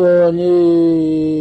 [0.00, 1.37] 어니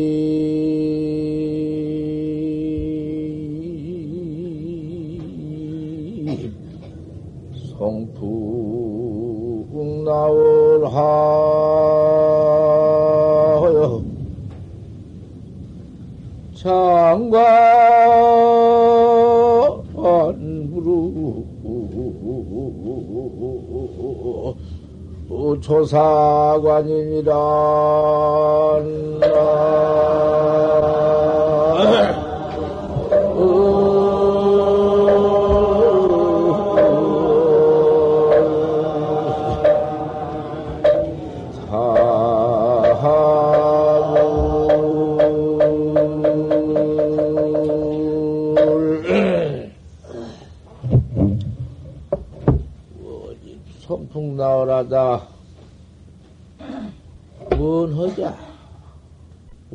[25.62, 27.34] 조사관이니라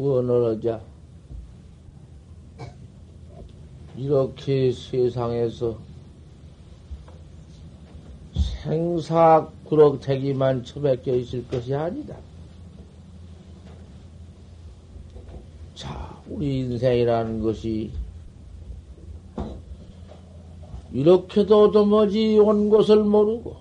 [0.02, 0.80] 원하자
[3.96, 5.78] 이렇게 세상에서
[8.62, 12.16] 생사 구럭대기만 처박혀 있을 것이 아니다.
[15.74, 17.90] 자, 우리 인생이라는 것이
[20.92, 23.56] 이렇게도 도무지 온 곳을 모르고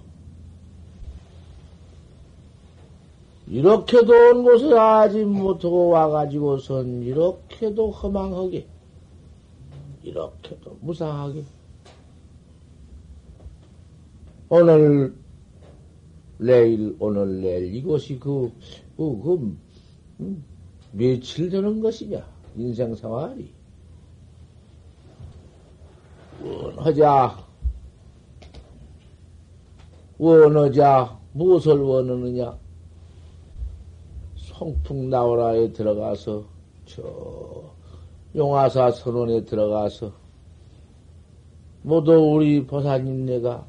[3.51, 8.65] 이렇게도 온 곳을 아직 못하고 와가지고선 이렇게도 허망하게
[10.03, 11.43] 이렇게도 무상하게.
[14.47, 15.13] 오늘
[16.37, 18.53] 내일 오늘 내일 이것이 그,
[18.95, 19.57] 그, 그
[20.21, 20.45] 음,
[20.93, 22.25] 며칠 되는 것이냐
[22.55, 23.51] 인생 생활이.
[26.41, 27.37] 원하자.
[30.17, 31.19] 원하자.
[31.33, 32.60] 무엇을 원하느냐
[34.61, 36.43] 송풍 나오라에 들어가서
[36.85, 37.73] 저
[38.35, 40.11] 용화사 선원에 들어가서
[41.81, 43.65] 모두 우리 보사님 네가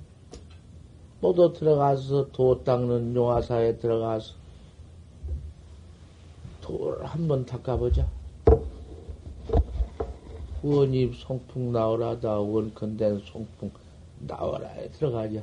[1.22, 4.34] 모두 들어가서 도 닦는 용화사에 들어가서
[6.60, 8.06] 도를 한번 닦아보자.
[10.62, 13.70] 원입 송풍 나오라다 원컨된 송풍
[14.26, 15.42] 나오라에 들어가자.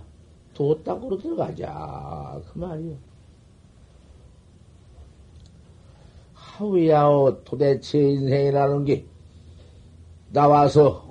[0.54, 2.40] 도 닦으러 들어가자.
[2.54, 3.09] 그 말이요.
[6.60, 9.06] 하위야오 도대체 인생이라는 게
[10.32, 11.08] 나와서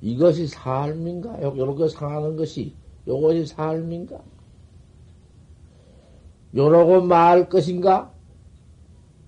[0.00, 1.42] 이것이 삶인가?
[1.42, 2.74] 요렇게 상하는 것이
[3.08, 4.20] 요것이 삶인가?
[6.54, 8.12] 요러고 말 것인가?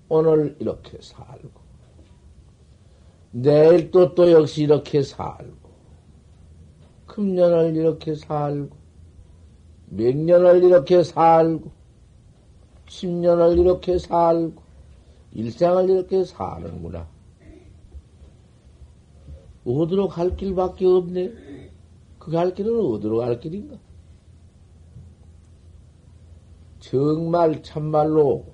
[0.07, 1.61] 오늘 이렇게 살고
[3.31, 5.69] 내일 또또 역시 이렇게 살고
[7.07, 8.75] 금년을 이렇게 살고
[9.87, 11.71] 몇 년을 이렇게 살고
[12.87, 14.60] 십년을 이렇게 살고
[15.33, 17.07] 일생을 이렇게 사는구나.
[19.65, 21.31] 어디로 갈 길밖에 없네.
[22.19, 23.77] 그 갈 길은 어디로 갈 길인가?
[26.79, 28.45] 정말 참말로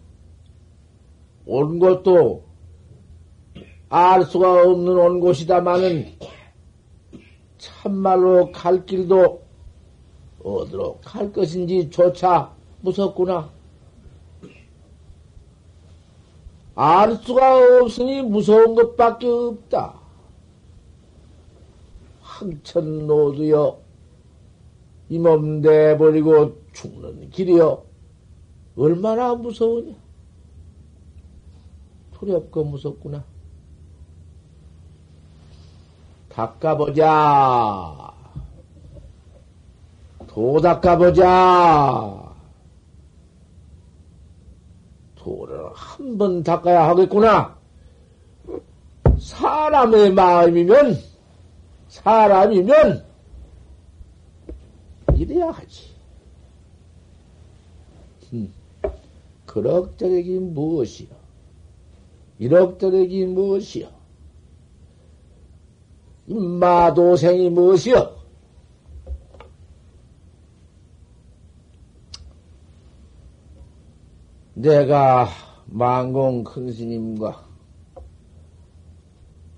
[1.45, 2.43] 온 곳도
[3.89, 6.05] 알 수가 없는 온 곳이다마는
[7.57, 9.41] 참말로 갈 길도
[10.43, 13.56] 어디로 갈 것인지 조차 무섭구나.
[16.79, 19.95] 알 수가 없으니 무서운 것밖에 없다.
[22.21, 23.79] 황천노두여
[25.09, 27.83] 이 몸 내버리고 죽는 길이여
[28.77, 29.95] 얼마나 무서우냐.
[32.13, 33.23] 두렵고 무섭구나.
[36.29, 38.13] 닦아보자.
[40.27, 42.26] 도 닦아보자.
[45.27, 47.57] 도를 한 번 닦아야 하겠구나.
[49.19, 50.97] 사람의 마음이면,
[51.89, 53.05] 사람이면,
[55.15, 55.89] 이래야 하지.
[58.31, 58.53] 음,
[59.45, 61.09] 그럭저럭이 무엇이요?
[62.39, 63.89] 이럭저럭이 무엇이요?
[66.27, 68.16] 임마도생이 무엇이요?
[74.59, 75.27] 내가
[75.67, 77.45] 망공 큰 스님과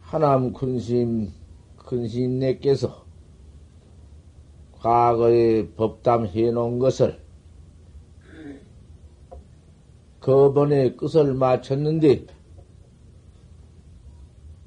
[0.01, 1.31] 하남 큰 스님,
[1.78, 3.06] 큰 스님네께서
[4.74, 7.24] 과거에 법담해 놓은 것을
[10.19, 12.25] 그번에 끝을 마쳤는데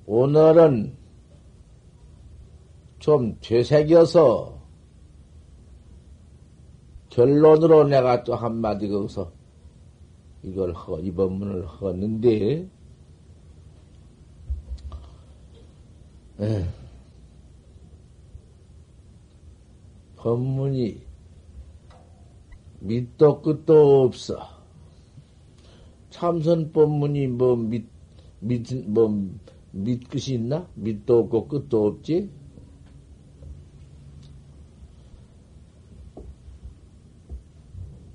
[0.06, 0.96] 오늘은
[3.00, 4.62] 좀 되새겨서
[7.10, 9.41] 결론으로 내가 또 한마디 거기서
[10.42, 12.68] 이걸 허, 이 법문을 허었는데,
[16.40, 16.64] 에,
[20.16, 21.02] 법문이
[22.80, 24.38] 밑도 끝도 없어.
[26.10, 27.86] 참선 법문이 뭐 밑,
[28.40, 29.28] 밑, 뭐,
[29.70, 30.68] 밑 끝이 있나?
[30.74, 32.41] 밑도 없고 끝도 없지?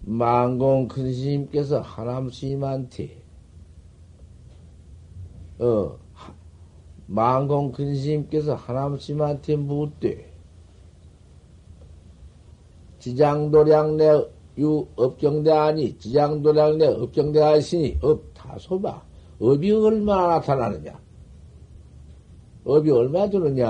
[0.10, 3.22] 망공 큰 스님께서 하남 스님한테,
[5.60, 5.98] 어,
[7.08, 10.34] 망공 큰 스님께서 하남 스님한테 묻되,
[13.00, 19.06] 지장도량 내유 업경대 아니 지장도량 내 업경대 하시니 업 다소봐.
[19.42, 20.98] 업이 얼마나 나타나느냐?
[22.64, 23.68] 업이 얼마 드느냐?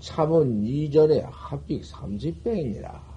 [0.00, 3.15] 참은 이전에 합빅 30병이니라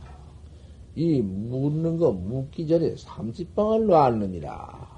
[0.95, 4.89] 이 묻는 거 묻기 전에 30방을 놓았느니라.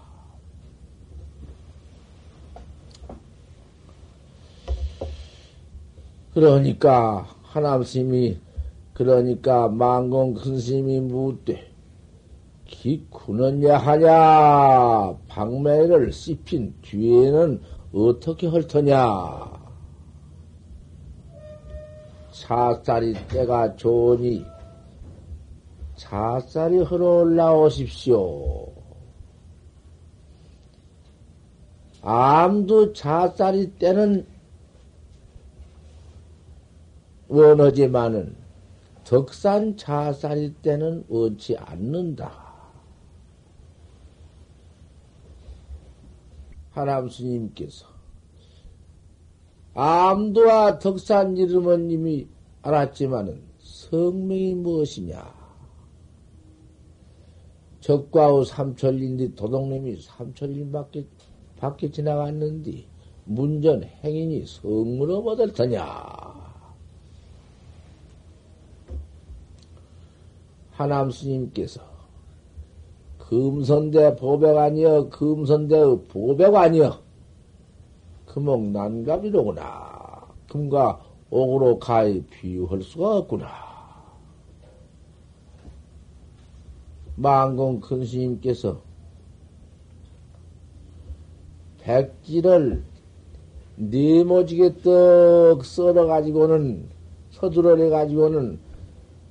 [6.34, 8.40] 그러니까 하남스님이
[8.94, 11.72] 그러니까 망공 큰 스님이 묻되
[12.66, 15.18] 기쿠는 야하냐?
[15.28, 17.62] 방매를 씹힌 뒤에는
[17.94, 19.62] 어떻게 헐터냐?
[22.32, 24.46] 차살이 때가 좋으니
[26.02, 28.74] 차살이 흘러 올라오십시오.
[32.02, 34.26] 암도 차살이 때는
[37.28, 38.36] 원하지만은
[39.04, 42.52] 덕산 자살일 때는 원치 않는다.
[46.72, 47.86] 하남 스님께서
[49.76, 52.28] 암도와 덕산 이름은 이미
[52.64, 55.41] 알았지만은 성명이 무엇이냐?
[57.82, 61.06] 적과 후 삼천리인데 도둑님이 삼천리밖에
[61.58, 62.86] 밖에 지나갔는데
[63.26, 65.82] 문전 행인이 성으로 얻을 터냐?
[70.72, 71.82] 하남 스님께서
[73.18, 77.02] 금선대 보백 아니여 금선대의 보백 아니여?
[78.26, 80.28] 금옥 난갑이로구나.
[80.50, 83.71] 금과 옥으로 가히 비유할 수가 없구나
[87.22, 88.82] 망공 큰 스님께서
[91.82, 92.84] 백지를
[93.76, 96.90] 네모지게 떡 썰어가지고는
[97.32, 98.60] 서두러내가지고는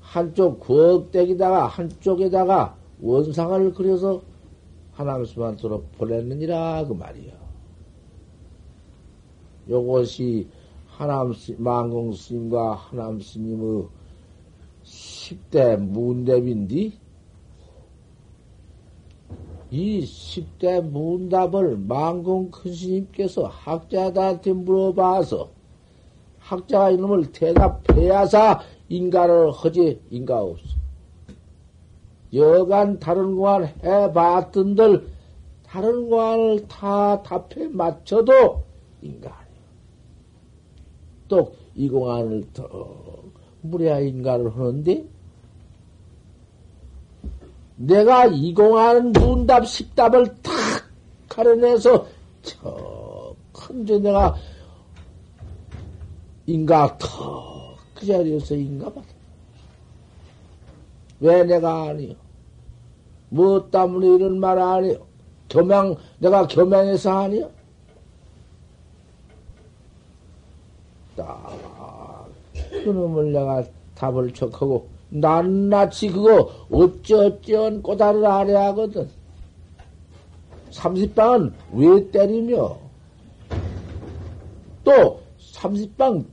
[0.01, 4.23] 한쪽 구억대기다가 한쪽에다가 원상을 그려서
[4.93, 7.33] 하나님스한테로 보냈느니라 그 말이요.
[9.69, 10.49] 요것이
[10.87, 13.87] 하남 망공 스님과 하남 스님의
[14.85, 16.93] 10대 문답인데
[19.71, 25.51] 이 10대 문답을 망공 큰 스님께서 학자들한테 물어봐서
[26.39, 30.81] 학자가 이놈을 대답해야사 인가를 하지 인가 없어.
[32.33, 35.07] 여간 다른 공안 해봤던들
[35.63, 38.65] 다른 공안을 다 답해 맞춰도
[39.03, 39.55] 인가 아니요.
[41.29, 42.67] 또이 공안을 더
[43.61, 45.05] 무례하 인가를 하는데
[47.81, 50.53] 내가 이 공안 문답 십답을 탁
[51.31, 52.07] 가려내서
[52.43, 54.35] 저 큰저 내가
[56.45, 59.01] 인가 턱그 자리에서 인가봐.
[61.21, 62.15] 왜 내가 아니요?
[63.31, 65.07] 무엇 때문에 이런 말 아니요?
[65.49, 67.51] 교명, 내가 교명해서 아니요?
[71.17, 72.29] 딱,
[72.85, 79.09] 그놈을 내가 답을 척하고, 낱낱이 그거 어쩌어쩌한 꼬다를 아래 하거든.
[80.71, 82.79] 삼십방은 왜 때리며,
[84.85, 86.25] 또 삼십방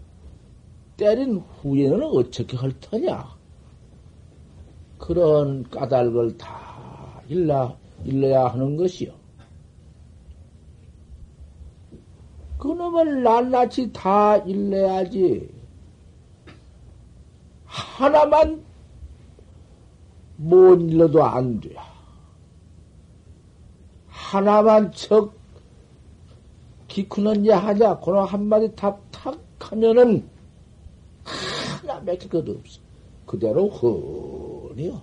[0.96, 3.36] 때린 후에는 어떻게 할 터냐?
[5.00, 9.12] 그런 까닭을 다 일러, 일러야 하는 것이요.
[12.60, 15.50] 그놈을 낱낱이 다 일러야지.
[17.66, 18.67] 하나만
[20.38, 21.76] 못 일러도 안 돼.
[24.08, 25.34] 하나만 척
[26.88, 30.28] 기쿠는 야하냐, 그런 한마디 답탁 하면은
[31.82, 32.80] 하나 맥힐 것도 없어.
[33.26, 35.02] 그대로 훤히요.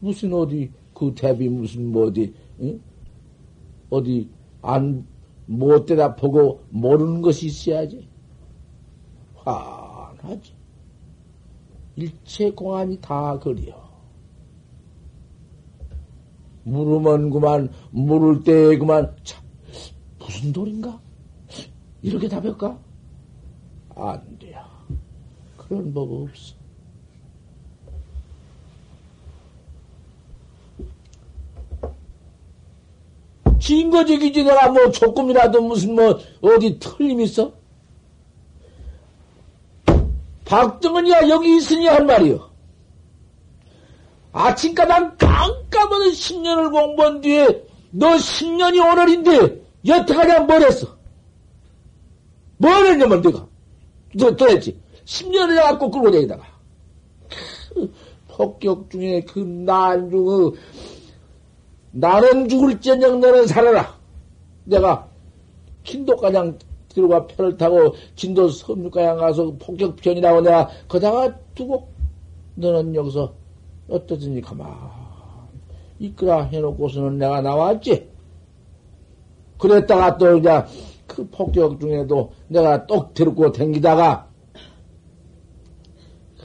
[0.00, 2.80] 무슨 어디 그 대비 무슨 뭐 어디 응?
[3.90, 4.28] 어디
[4.62, 5.06] 안
[5.50, 8.06] 못 대답하고 모르는 것이 있어야지.
[9.34, 10.52] 환하지.
[12.00, 13.90] 일체 공안이 다 그려.
[16.64, 19.42] 물으면 그만, 물을 때 그만, 참,
[20.18, 21.00] 무슨 돌인가?
[22.02, 22.78] 이렇게 답할까?
[23.96, 24.62] 안 돼요.
[25.56, 26.54] 그런 법 없어.
[33.58, 37.59] 진거적이지 내가 뭐 조금이라도 무슨 뭐 어디 틀림 있어?
[40.50, 42.50] 박정은이야 여기 있으니 한 말이요.
[44.32, 47.46] 아침까지 깜깜한 10년을 공부한 뒤에
[47.92, 50.88] 너 10년이 오늘인데 여태까지 뭘 했어?
[52.56, 53.46] 뭘 했냐면 내가
[54.16, 56.44] 너, 도대체 10년을 갖고 끌고 다니다가
[57.72, 57.92] 그
[58.26, 60.52] 폭격 중에 그 난중의
[61.92, 63.96] 나는 죽을지언정 너는 살아라.
[64.64, 65.08] 내가
[65.84, 66.58] kin도가장
[66.90, 71.88] 들어가 표를 타고 진도 섬유가양 가서 폭격편이라고 내가 거다가 두고
[72.56, 73.32] 너는 여기서
[73.88, 74.68] 어떠든지 가만
[75.98, 78.08] 이끌어 해놓고서는 내가 나왔지.
[79.58, 80.50] 그랬다가 또 이제
[81.06, 84.28] 그 폭격 중에도 내가 똑 데리고 댕기다가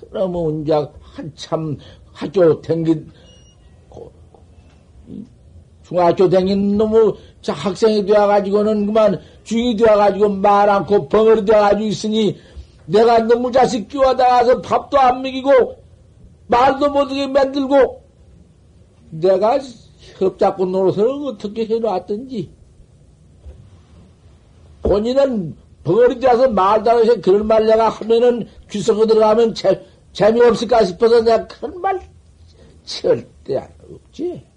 [0.10, 1.78] 그러면 이제 한참
[2.12, 3.10] 학교 댕긴
[5.88, 7.14] 중학교 댕긴 놈의
[7.48, 12.38] 학생이 되어가지고는 그만 중이 되어가지고 말 않고 벙어리 되어가지고 있으니
[12.88, 15.78] 내가 너무 자식 끼워다가서 밥도 안 먹이고
[16.48, 18.04] 말도 못하게 만들고
[19.12, 19.60] 내가
[20.18, 22.50] 협잡고 노릇을 어떻게 해놨던지
[24.82, 29.80] 본인은 벙어리 되어서 말도 안 해서 그런 말 내가 하면은 귀속에 들어가면 재,
[30.14, 32.02] 재미없을까 싶어서 내가 그런 말
[32.86, 34.55] 절대 안 없지.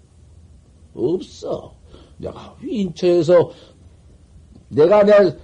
[0.95, 1.73] 없어.
[2.17, 3.51] 내가 인처에서
[4.69, 5.35] 내가 내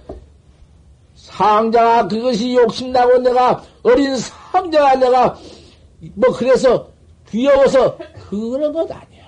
[1.14, 5.36] 상자가 그것이 욕심나고 내가 어린 상자가 내가
[6.14, 6.88] 뭐 그래서
[7.28, 7.96] 귀여워서
[8.28, 9.26] 그런 것 아니야.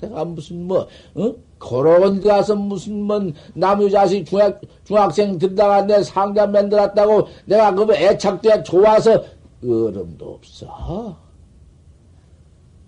[0.00, 1.34] 내가 무슨 뭐 어?
[1.58, 3.20] 걸어온 가서 무슨 뭐
[3.54, 9.22] 남의 자식 중학 중학생 들다가 내 상자 만들었다고 내가 그 애착돼 좋아서
[9.62, 11.16] 어름도 없어.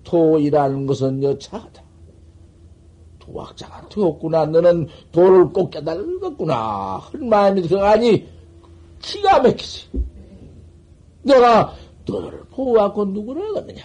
[0.05, 1.83] 토이라는 것은 여차하다.
[3.33, 4.47] 도학자가 되었구나.
[4.47, 6.99] 너는 도를 꼭 깨달았구나.
[6.99, 8.29] 한 마음이 들어가니
[9.01, 9.89] 기가 막히지.
[11.23, 11.75] 내가
[12.07, 13.83] 너를 보호하고 누구를 하겠느냐.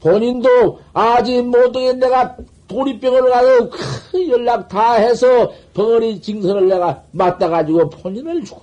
[0.00, 2.36] 본인도 아직 못하게 내가
[2.68, 8.62] 도리병을 가서 큰 연락 다 해서 벙어리 징선을 내가 맞다가지고 본인을 주고.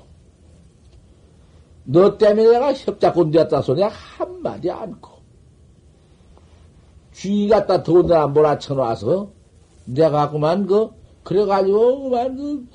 [1.85, 5.12] 너 때문에 내가 협작군 되었다 소리 한마디 않고.
[7.13, 9.31] 쥐 갖다 더군다나 몰아쳐놔서
[9.85, 10.89] 내가 그만 그
[11.23, 12.67] 그래가지고 그만 그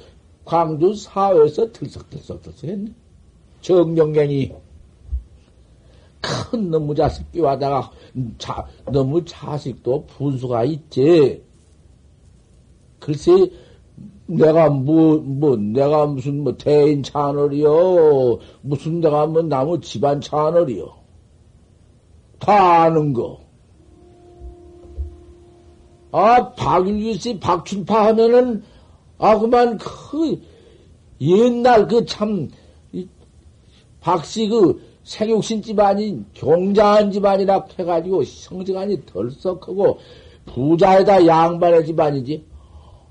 [0.45, 2.93] 광주 사회에서 들썩들썩 들썩 했네.
[3.61, 4.55] 정령견이
[6.21, 7.91] 큰 너무 자식 끼와다가
[8.39, 11.43] 자, 너무 자식도 분수가 있지.
[12.99, 13.51] 글쎄,
[14.27, 18.39] 내가 뭐, 뭐, 내가 무슨 뭐 대인 차널이요.
[18.63, 20.93] 무슨 내가 뭐 나무 집안 차널이요.
[22.39, 23.48] 다 아는 거.
[26.11, 28.63] 아, 박윤규 씨, 박춘파 하면은,
[29.19, 30.41] 아, 그만, 그,
[31.21, 32.49] 옛날 그 참,
[34.01, 39.99] 박씨 그 생육신 집안이 경자한 집안이라 해가지고 성지간이 덜썩하고
[40.47, 42.45] 부자에다 양반의 집안이지.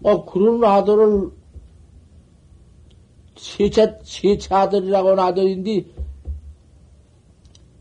[0.04, 1.30] 어, 그런 아들을
[3.36, 5.86] 세차, 세차 아들이라고 하는 아들인데,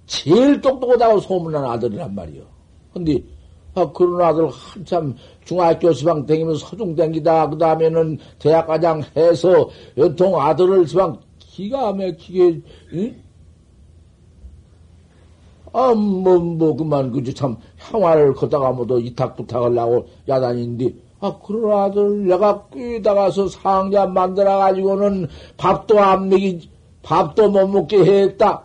[0.07, 2.45] 제일 똑똑하다고 소문난 아들이란 말이요.
[2.93, 3.23] 근데,
[3.77, 5.15] 아, 그런 아들 한참
[5.45, 9.69] 중학교 지방 댕기면서 서중 댕기다, 그 다음에는 대학 과장 해서
[9.99, 12.63] 연통 아들을 지방 기가 막히게,
[12.95, 13.17] 응?
[15.75, 22.27] 아, 뭐, 뭐, 그만, 그저 참, 향화를 걷다가 뭐도 이탁부탁을 하고 야단인데, 아, 그런 아들
[22.27, 25.29] 내가 끼다가서 상자 만들어가지고는
[25.59, 26.71] 밥도 안 먹이,
[27.03, 28.63] 밥도 못 먹게 했다.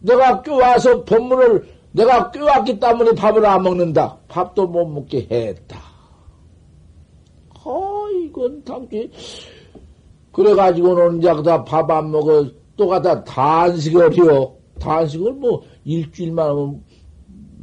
[0.00, 4.18] 내가 껴와서 법문을 내가 껴왔기 때문에 밥을 안 먹는다.
[4.26, 5.78] 밥도 못 먹게 했다.
[7.64, 9.08] 아, 이건 당시.
[10.32, 12.46] 그래가지고는 이제 그다 밥 안 먹어.
[12.76, 14.56] 또 가다 단식을 해요.
[14.80, 16.82] 단식을 뭐 일주일만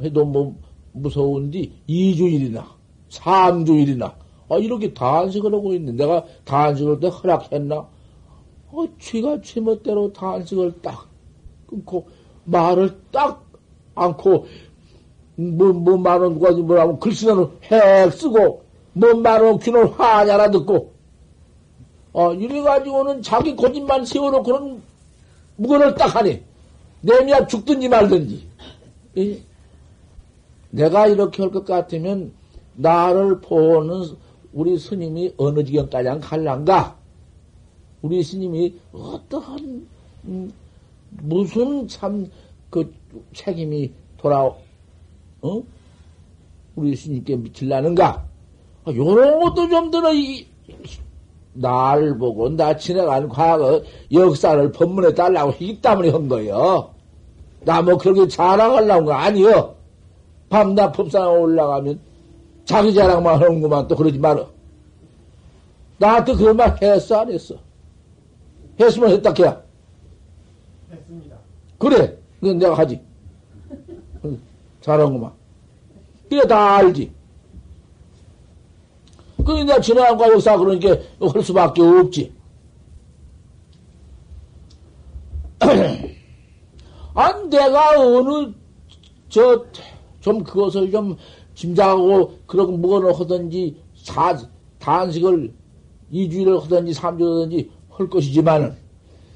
[0.02, 0.56] 해도 뭐
[0.92, 2.64] 무서운디 2주일이나
[3.10, 4.14] 3주일이나
[4.48, 7.76] 아, 이렇게 단식을 하고 있는데 내가 단식을 때 허락했나?
[7.76, 11.06] 어, 쥐가 제멋대로 단식을 딱
[11.66, 12.08] 끊고
[12.44, 13.41] 말을 딱
[13.94, 14.46] 않고,
[15.36, 20.92] 뭐, 뭐 말은 누가 뭐라고 글씨는 핵 쓰고, 뭐 말은 귀는 화냐라 듣고,
[22.12, 24.82] 어, 이래가지고는 자기 고집만 세워놓고는
[25.56, 26.42] 무거를 딱 하니.
[27.00, 28.46] 내미야 죽든지 말든지.
[29.18, 29.38] 예?
[30.70, 32.32] 내가 이렇게 할 것 같으면
[32.74, 34.16] 나를 보는
[34.52, 36.96] 우리 스님이 어느 지경까지 갈란가?
[38.02, 39.86] 우리 스님이 어떠한
[40.24, 40.52] 음,
[41.10, 42.30] 무슨 참
[42.72, 42.90] 그
[43.34, 45.62] 책임이 돌아 어?
[46.74, 48.24] 우리 스님께 미칠라는가?
[48.84, 50.46] 아, 요런 것도 좀 들어 이,
[51.52, 56.94] 날 보고 나 지나간 과거 역사를 법문에 달라고 이 때문에 한 거요.
[57.60, 59.76] 나 뭐 그렇게 자랑하려고 거 아니여.
[60.48, 62.00] 밤낮 법상에 올라가면
[62.64, 64.48] 자기 자랑만 하는구만 또 그러지 말어.
[65.98, 67.54] 나한테 그런 말 했어 안 했어?
[68.80, 69.60] 했으면 했다 캐야.
[70.90, 71.36] 했습니다.
[71.78, 72.21] 그래.
[72.42, 73.00] 그건 내가 하지.
[74.80, 75.32] 잘한구만.
[76.28, 77.12] 그래 다 알지.
[79.36, 82.32] 그게 내가 지나간 과 역사 그러니까 할 수밖에 없지.
[87.14, 88.52] 아, 내가 어느,
[89.28, 89.64] 저,
[90.18, 91.16] 좀 그것을 좀
[91.54, 94.36] 짐작하고 그런 무언을 하든지 사,
[94.80, 95.54] 단식을
[96.10, 98.74] 이주일을 하든지 삼주를 하든지 할 것이지만은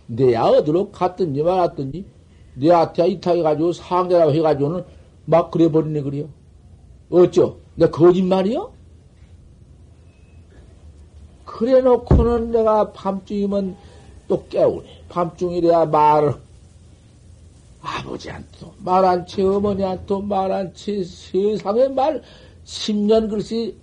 [0.09, 2.16] 내야 어디로 갔든지 말았든지
[2.57, 4.85] 내한테 이탁해가지고 상대라고 해가지고는
[5.27, 6.29] 막 그래 버리네 그래요.
[7.11, 7.57] 어쩌?
[7.75, 8.73] 내 거짓말이요?
[11.45, 13.77] 그래 놓고는 내가 밤중이면
[14.29, 15.05] 또 깨우네.
[15.09, 16.35] 밤중이래야 말을
[17.81, 22.23] 아버지한테도 말한 채, 어머니한테도 말한 채, 세상에 말,
[22.65, 23.77] 10년 글씨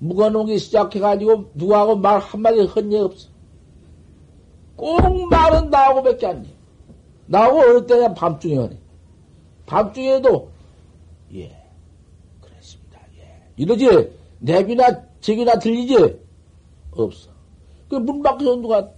[0.00, 3.28] 묵어놓기 시작해가지고 누구하고 말 한마디 헌적 없어.
[4.76, 6.57] 꼭 말은 나하고 밖에 안 돼.
[7.28, 8.78] 나하고 어느 때냐 밤중에 하네.
[9.66, 10.48] 밤중에도,
[11.34, 11.54] 예,
[12.40, 13.00] 그랬습니다.
[13.18, 13.38] 예.
[13.56, 13.86] 이러지,
[14.40, 16.18] 내비나, 제기나 들리지?
[16.92, 17.30] 없어.
[17.88, 18.88] 그 문 밖에서 누가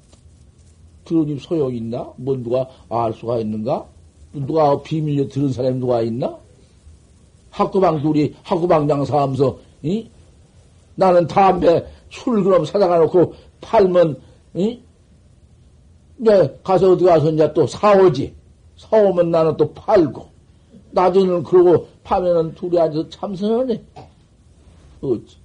[1.04, 2.12] 들으니 소용이 있나?
[2.16, 3.86] 뭐 누가 알 수가 있는가?
[4.32, 6.38] 누가 비밀로 들은 사람이 누가 있나?
[7.50, 10.08] 학구방 둘이 학구방 장사하면서, 이?
[10.94, 14.20] 나는 담배, 술 그럼 사다가 놓고 팔면,
[14.54, 14.80] 이?
[16.20, 18.34] 이제 가서 어디 가서 이제 또 사오지.
[18.76, 20.28] 사오면 나는 또 팔고.
[20.92, 23.84] 나중에는 그러고 파면은 둘이 앉아서 참선하네.
[25.00, 25.36] 어찌.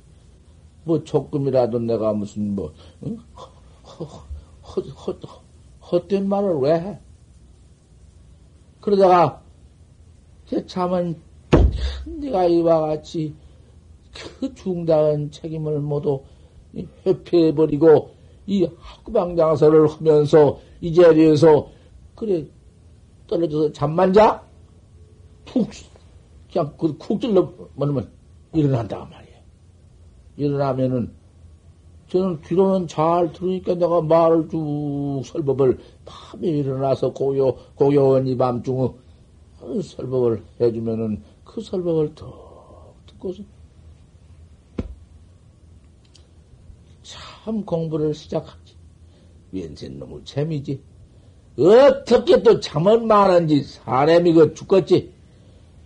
[0.84, 2.72] 뭐 조금이라도 내가 무슨 뭐,
[3.06, 3.18] 응?
[3.36, 5.42] 허, 허, 허, 허,
[5.92, 7.00] 헛된 말을 왜 해?
[8.82, 9.42] 그러다가,
[10.68, 11.20] 참은,
[12.06, 13.34] 네가 이와 같이
[14.14, 16.22] 그 중다한 책임을 모두
[17.06, 18.12] 회피해버리고,
[18.46, 21.70] 이 학구방장사를 하면서, 이 자리에서,
[22.16, 22.46] 그래,
[23.28, 24.44] 떨어져서 잠만 자?
[25.46, 25.70] 푹,
[26.52, 28.10] 그냥 쿡 찔러, 뭐냐면,
[28.54, 29.36] 일어난다 말이야.
[30.38, 31.12] 일어나면은,
[32.10, 38.90] 저는 귀로는 잘 들으니까 내가 말을 쭉 설법을 밤에 일어나서 고요, 고요한 밤중에
[39.82, 43.44] 설법을 해주면은 그 설법을 더 듣고서
[47.02, 48.46] 참 공부를 시작
[49.56, 50.80] 왠센 너무 재미지.
[51.58, 55.13] 어떻게 또 잠은 많은지 사람이 그 죽겠지.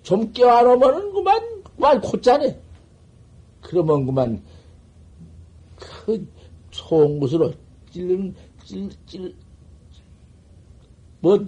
[0.01, 2.59] 좀 깨워놓으면은 그만, 그만 곧자네.
[3.61, 4.41] 그러면 그만
[5.75, 6.27] 그
[6.71, 7.53] 송곳으로
[7.91, 8.33] 찔른,
[8.65, 9.35] 찔, 찔,
[11.19, 11.45] 뭐,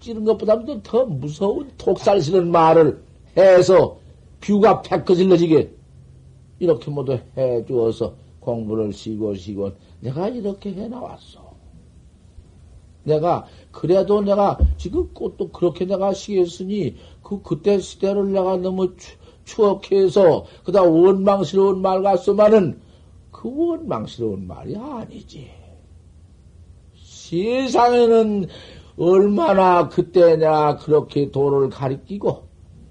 [0.00, 3.02] 찌른 것보다도 더 무서운 독살 쓰는 말을
[3.36, 3.98] 해서
[4.40, 5.70] 뷰가 패커질러지게
[6.60, 11.47] 이렇게 모두 해 주어서 공부를 쉬고 쉬고 내가 이렇게 해 나왔어.
[13.08, 20.44] 내가 그래도 내가 지금 꽃도 그렇게 내가 시겠으니 그 그때 시대를 내가 너무 추, 추억해서
[20.64, 22.80] 그다 원망스러운 말 같소만은
[23.32, 25.50] 그 원망스러운 말이 아니지.
[26.94, 28.46] 세상에는
[28.98, 32.48] 얼마나 그때 내가 그렇게 도를 가리키고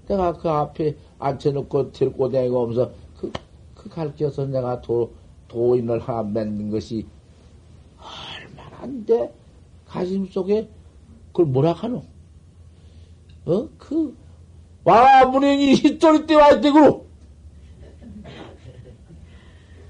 [0.08, 3.30] 내가 그 앞에 앉혀놓고 들고 다니고 하면서 그,
[3.74, 5.12] 그 가르쳐서 내가 도,
[5.48, 7.06] 도인을 하나 맺는 것이
[7.98, 9.37] 얼마나인데
[9.88, 10.68] 가슴 속에
[11.28, 12.04] 그걸 뭐라 하노?
[13.46, 13.68] 어?
[13.78, 14.16] 그,
[14.84, 17.08] 와, 문행이 히토리 때와 있대고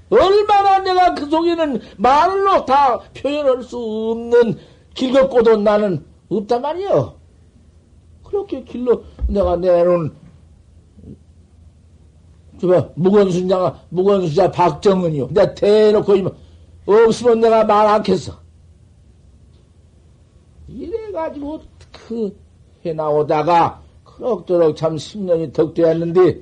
[0.09, 4.57] 얼마나 내가 그 속에는 말로 다 표현할 수 없는
[4.95, 7.19] 길겁고도 나는 없단 말이요.
[8.23, 10.15] 그렇게 길로 내가 내놓은
[12.59, 15.29] 저거 무건순자가 무건순자 박정은이요.
[15.31, 16.35] 내가 대놓고 이면
[16.85, 18.38] 없으면 내가 말 않겠어.
[21.19, 22.35] 이래가지고 그
[22.85, 26.41] 해나오다가 그럭저럭 참 10년이 덕 되었는데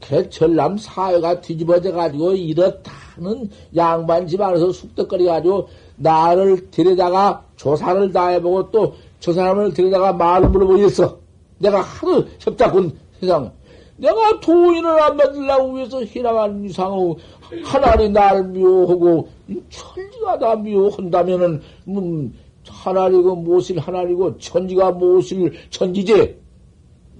[0.00, 8.70] 그 전남 사회가 뒤집어져 가지고 이렇다는 양반 집안에서 숙덕거리 가지고 나를 데려다가 조사를 다 해보고
[8.70, 11.18] 또 저 사람을 데려다가 말을 물어보겠어.
[11.58, 13.52] 내가 하도 협작군 세상,
[13.98, 17.18] 내가 도인을 안 만들려고 위해서 희나간 이상하고,
[17.64, 19.28] 하나님 날 미워하고,
[19.68, 22.34] 천지가 다 미워한다면은, 음,
[22.66, 26.38] 하나리고 무엇을 하나리고, 천지가 무엇을 천지제.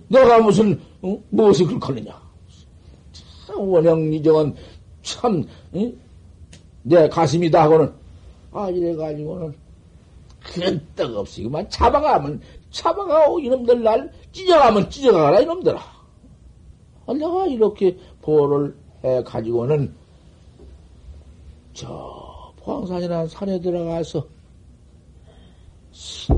[0.09, 1.19] 내가 무슨, 어?
[1.31, 2.21] 무엇을 그렇거느냐.
[3.57, 4.55] 원형이정은
[5.03, 5.99] 참, 응?
[6.83, 7.93] 내 가슴이다 하고는,
[8.53, 9.55] 아, 이래가지고는,
[10.41, 12.41] 그런 떡 없이 그만 잡아가면,
[12.71, 15.81] 잡아가고 이놈들 날 찢어가면 찢어가라, 이놈들아.
[17.07, 19.95] 아, 내가 이렇게 보호를 해 가지고는,
[21.81, 24.29] 저, 포항산이라는 산에 들어가서,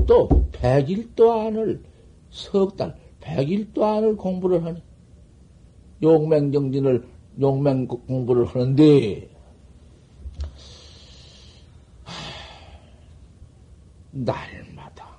[0.07, 1.83] 또, 백일도 안을,
[2.29, 4.81] 석 달, 백일도 안을 공부를 하니,
[6.01, 7.05] 용맹정진을,
[7.41, 9.29] 용맹 공부를 하는데,
[14.11, 15.09] 날마다,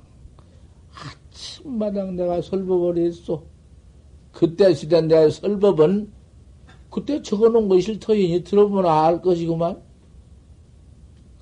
[0.95, 3.43] 아침마당 내가 설법을 했어.
[4.33, 6.11] 그때 시대 내 설법은,
[6.89, 9.85] 그때 적어놓은 것이 터이니 들어보면 알 것이구만.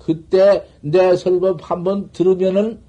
[0.05, 2.81] 그때 내 설법 한번 들으면은,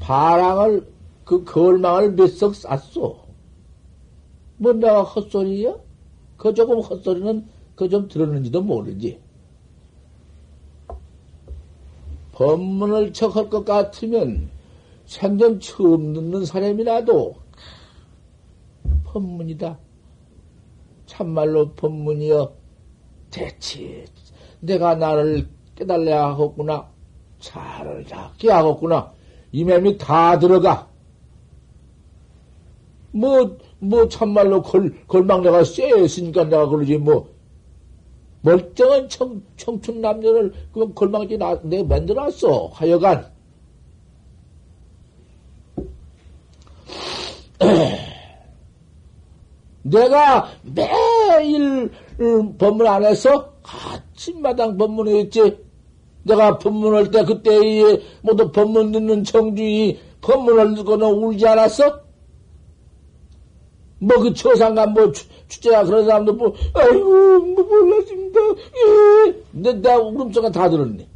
[0.00, 0.86] 바랑을,
[1.24, 3.26] 그 거울망을 몇 석 쌌어.
[4.58, 5.74] 뭐 내가 헛소리야?
[6.36, 9.20] 그 조금 헛소리는 그 좀 들었는지도 모르지.
[12.32, 14.48] 법문을 척할 것 같으면
[15.06, 17.34] 생전 처음 듣는 사람이라도
[19.04, 19.78] 법문이다.
[21.06, 22.52] 참말로 법문이여
[23.30, 24.04] 대체
[24.60, 26.88] 내가 나를 깨달아야 하겠구나.
[27.40, 29.12] 차를 잡게 하겠구나.
[29.52, 30.88] 이 맴이 다 들어가.
[33.12, 37.28] 뭐, 뭐, 참말로 걸, 걸망 내가 쎄했으니까 내가 그러지, 뭐.
[38.42, 42.68] 멀쩡한 청, 청춘 남녀를 그건 걸망지 나, 내가 만들어놨어.
[42.72, 43.26] 하여간.
[49.82, 51.90] 내가 매일
[52.58, 55.58] 법문 안에서 아침마당 법문했지.
[56.22, 62.06] 내가 법문할 때 그때 모두 법문 듣는 청주이 법문을 듣고는 울지 않았어?
[63.98, 65.10] 뭐 그 처상가 뭐
[65.48, 68.40] 주제가 그런 사람도 뭐 아이고 뭐 몰랐습니다.
[68.40, 69.34] 예.
[69.52, 71.08] 내, 내가 울음소리가 다 들었네.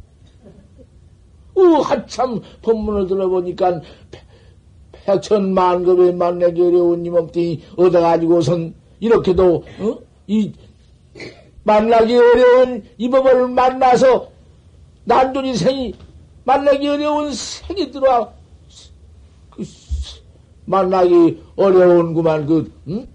[1.55, 3.81] 어, 한참 법문을 들어보니까
[5.05, 9.97] 백천만급의 만나기 어려운 이 몸뚱이 얻어가지고선 이렇게도 어?
[10.27, 10.51] 이
[11.63, 14.29] 만나기 어려운 이 법을 만나서
[15.05, 15.93] 난존이 생이
[16.43, 18.31] 만나기 어려운 생이 들어와
[19.49, 19.63] 그,
[20.65, 23.07] 만나기 어려운구만 그 응?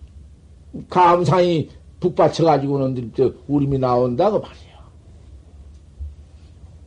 [0.89, 1.69] 감상이
[2.01, 3.13] 북받쳐 가지고는
[3.49, 4.67] 우림이 나온다고 말이야.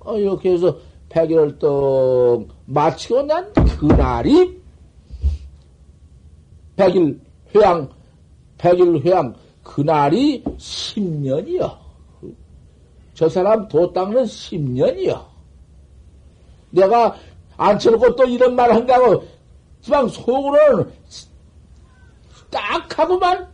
[0.02, 0.78] 어, 이렇게 해서
[1.10, 4.60] 백일을 떡 마치고 난 그날이
[6.76, 7.20] 백일
[7.56, 7.90] 회양,
[8.58, 9.36] 백일 회양,
[9.70, 11.78] 그날이 10년이요.
[13.14, 15.24] 저 사람 도 닦는 10년이요.
[16.72, 17.16] 내가
[17.56, 19.24] 앉혀놓고 또 이런 말 한다고,
[19.82, 20.92] 지방 속으로는
[22.50, 23.48] 딱 하고만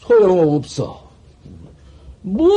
[0.00, 1.04] 소용없어.
[2.22, 2.48] 뭐,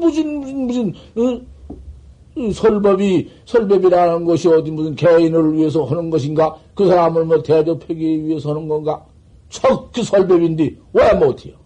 [0.00, 2.52] 무슨, 무슨, 무슨, 어?
[2.52, 6.56] 설법이, 설법이라는 것이 어디 무슨 개인을 위해서 하는 것인가?
[6.74, 9.04] 그 사람을 뭐 대접하기 위해서 하는 건가?
[9.50, 11.65] 척그 설법인데 왜 못해요?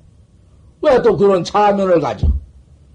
[0.83, 2.27] 왜 또 그런 차면을 가져?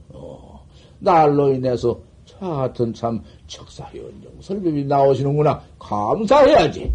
[0.09, 0.65] 어,
[0.99, 5.61] 날로 인해서 저 같은 참 척사현정 설법이 나오시는구나.
[5.79, 6.91] 감사해야지.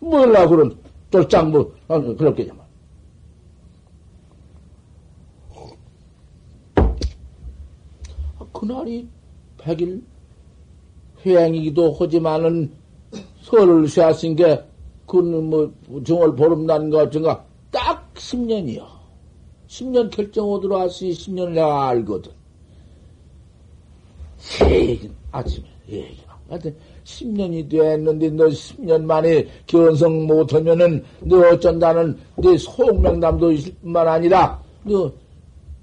[0.00, 0.76] 몰라 그런
[1.10, 2.66] 쫄짱 뭐 어, 그렇게냐만.
[8.52, 9.06] 그날이
[9.58, 10.02] 백일
[11.24, 12.72] 회행이기도 하지만은
[13.42, 14.64] 설을 쉬었으니까
[15.06, 15.72] 그는 뭐
[16.04, 18.95] 정월 보름난 것 같은가 딱 10년이요.
[19.76, 22.32] 10년 결정으로 들어왔으니 10년을 내가 알거든.
[24.70, 33.52] 얘기 아침에 얘기 하여튼 10년이 됐는데 너 10년 만에 견성 못하면은 너 어쩐다는 네 소명담도
[33.52, 35.12] 있을 뿐만 아니라 너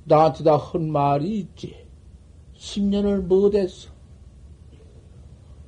[0.06, 1.76] 나한테 다 한 말이 있지.
[2.58, 3.90] 10년을 못했어.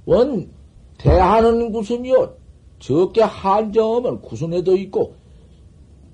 [0.06, 0.50] 원
[0.98, 2.38] 대하는 구순이요.
[2.80, 5.16] 적게 한정하면 구순에도 있고,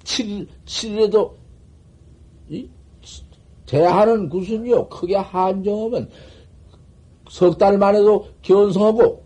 [0.04, 1.41] 7, 7일에도,
[3.66, 4.90] 대하는 구순이요.
[4.90, 6.10] 크게 한정하면
[7.30, 9.24] 석 달만 해도 견성하고,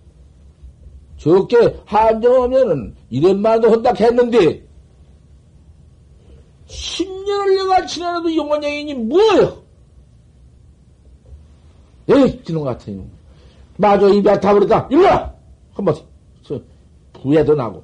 [1.18, 4.64] 적게 한정하면은 1년만도 한다 했는데,
[6.68, 9.64] 10년을 내가 지나도 영원양이니 뭐예요?
[12.08, 13.12] 에이, 지놈 같은 놈.
[13.78, 14.88] 마저 입에 타버렸다.
[14.92, 15.34] 일로 와!
[15.74, 15.96] 한 번,
[17.14, 17.84] 부해도 나고,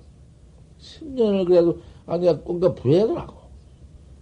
[0.79, 3.40] 10년을 그래도, 아니, 꽁까 부해도 나고.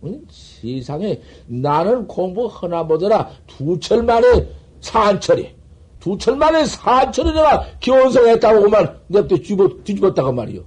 [0.06, 0.22] 응?
[0.30, 4.48] 세상에 나는 공부 하나 보더라 두 철 만에
[4.82, 5.56] 산철이.
[6.00, 10.62] 두 철 만에 산철이 내가 견성했다고 그만 내가 뒤집어, 뒤집었다고 말이요.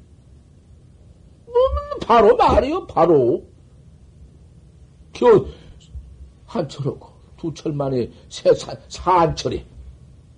[1.46, 1.54] 뭐,
[2.06, 3.44] 바로 말이요, 바로.
[5.12, 5.46] 겨,
[6.46, 9.64] 한철하고, 두 철 만에 새, 산, 산철이.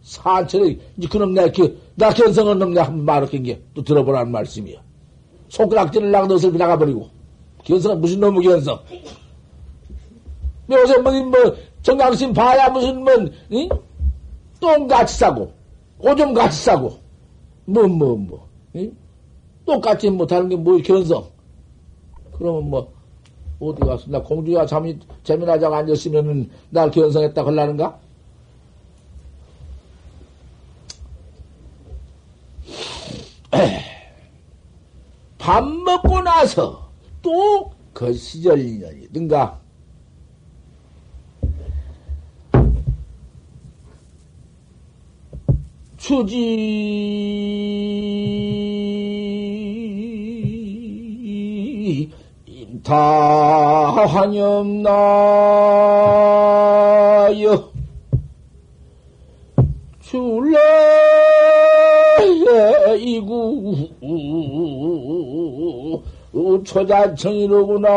[0.02, 4.80] 산철이, 이제 그놈 내가, 그, 나 견성한 놈 내가 한번 말을 게, 또 들어보라는 말씀이야.
[5.48, 7.08] 손가락질을 나가너슬 나가버리고.
[7.64, 8.78] 견성은 무슨 놈의 견성?
[10.70, 13.12] 요새 뭐, 뭐, 정강심 봐야 무슨, 뭐,
[13.52, 13.68] 응?
[14.60, 15.52] 똥같이 싸고,
[15.98, 16.98] 오줌 같이 싸고,
[17.66, 18.96] 뭐, 뭐, 뭐, 응?
[19.66, 21.26] 똑같이 못하는 게 뭐, 견성.
[22.38, 22.92] 그러면 뭐,
[23.60, 28.00] 어디 가서, 나 공주가 잠이, 재미나자고 앉았으면은, 날 견성했다 걸라는가?
[35.38, 36.83] 밥 먹고 나서
[37.24, 39.60] 또 그 시절 인연이든가.
[45.96, 46.44] 추지.
[52.46, 53.44] 임타환염나여.
[60.00, 60.58] 출래
[62.98, 63.88] 이구
[66.64, 67.88] 초자청이로구나.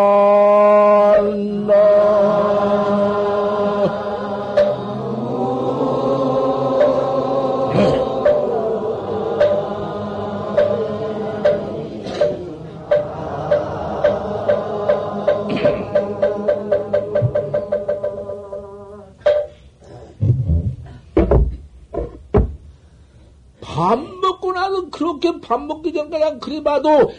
[23.61, 27.11] 밥 먹고 나서 그렇게 밥 먹기 전까지 그래 봐도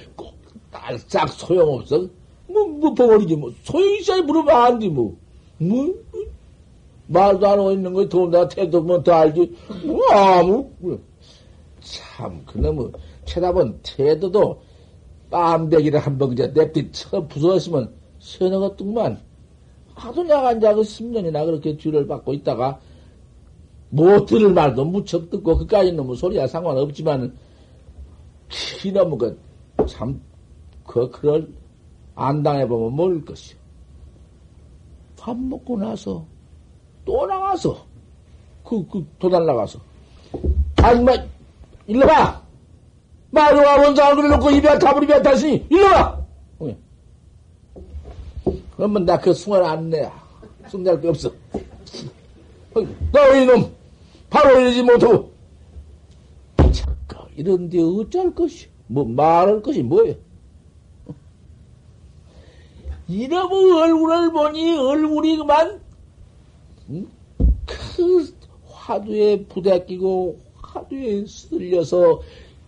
[0.96, 2.06] 싹 소용없어.
[2.46, 3.52] 뭐, 뭐, 벙어리지, 뭐.
[3.62, 5.16] 소용이 있어야 물어봐, 안 돼, 뭐.
[5.58, 5.94] 뭐, 뭐.
[7.08, 9.56] 말도 안 하고 있는 거에 더군다나 태도 뭐더 알지.
[9.84, 10.98] 뭐, 아무, 뭐.
[11.80, 12.92] 참, 그놈의
[13.24, 14.60] 쳐다본 태도도
[15.30, 19.20] 빰대기를 한번 그저 냅디 쳐 부서졌으면 서너가 뚱만.
[19.94, 22.80] 하도 내가 앉아 그 10년이나 그렇게 뒤를 받고 있다가
[23.90, 27.36] 못 들을 말도 무척 듣고 그까지 놈의 소리야 상관없지만
[28.84, 29.18] 이놈의
[29.76, 30.20] 그참
[30.88, 31.46] 그, 그걸
[32.14, 33.58] 안 당해보면 모를 것이요.
[35.18, 36.24] 밥 먹고 나서,
[37.04, 37.86] 또 나가서,
[38.64, 39.78] 그, 그, 도달 나가서.
[40.76, 41.12] 아니, 마,
[41.86, 42.42] 일로 와!
[43.30, 46.18] 마루와 원자 얼굴을 놓고 입에 다불 입에 다시니, 일로 와!
[48.74, 50.10] 그러면 나 그 숭을 안 내야.
[50.68, 51.30] 숭낼 게 없어.
[52.72, 53.70] 너 이놈!
[54.30, 55.32] 바로 이러지 못하고.
[56.72, 60.14] 잠깐, 이런데 어쩔 것이, 뭐, 말할 것이 뭐예요?
[63.08, 65.80] 이러면 얼굴을 보니 얼굴이 그만
[66.90, 67.08] 응?
[67.66, 68.34] 그
[68.66, 72.20] 화두에 부대끼고 화두에 쓸려서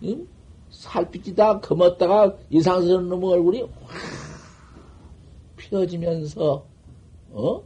[0.03, 0.27] 응?
[0.71, 3.71] 살빛이 다 검었다가 이상스러운 놈의 얼굴이 확
[5.57, 6.65] 피어지면서
[7.33, 7.63] 어?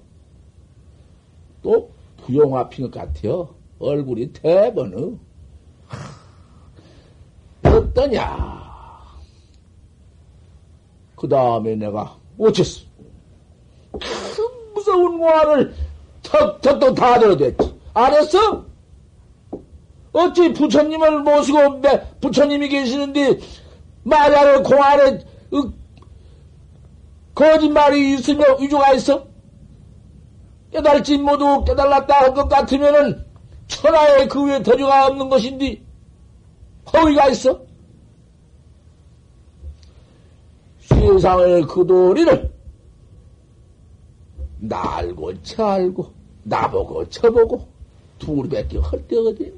[1.62, 3.56] 또 부용화 핀것 같아요.
[3.80, 5.20] 얼굴이 대번은
[7.64, 8.66] 어떠냐?
[11.16, 12.82] 그 다음에 내가 어째서?
[13.92, 15.74] 큰 무서운 공화를
[16.24, 17.76] 턱턱턱 다 들어댔지.
[17.94, 18.66] 알았어?
[20.12, 21.82] 어찌 부처님을 모시고
[22.22, 23.40] 부처님이 계시는데
[24.04, 25.72] 말야를 공안에 으,
[27.34, 29.28] 거짓말이 있으며 위조가 있어?
[30.72, 33.26] 깨달지 모두 깨달았다 할 것 같으면은
[33.68, 35.82] 천하에 그 위에 더주가 없는 것인데
[36.94, 37.62] 허위가 있어?
[41.16, 42.52] 세상의 그 도리를
[44.60, 46.12] 날고 쳐알고
[46.44, 47.68] 나보고 쳐보고
[48.20, 49.54] 둘밖에 헐때 어디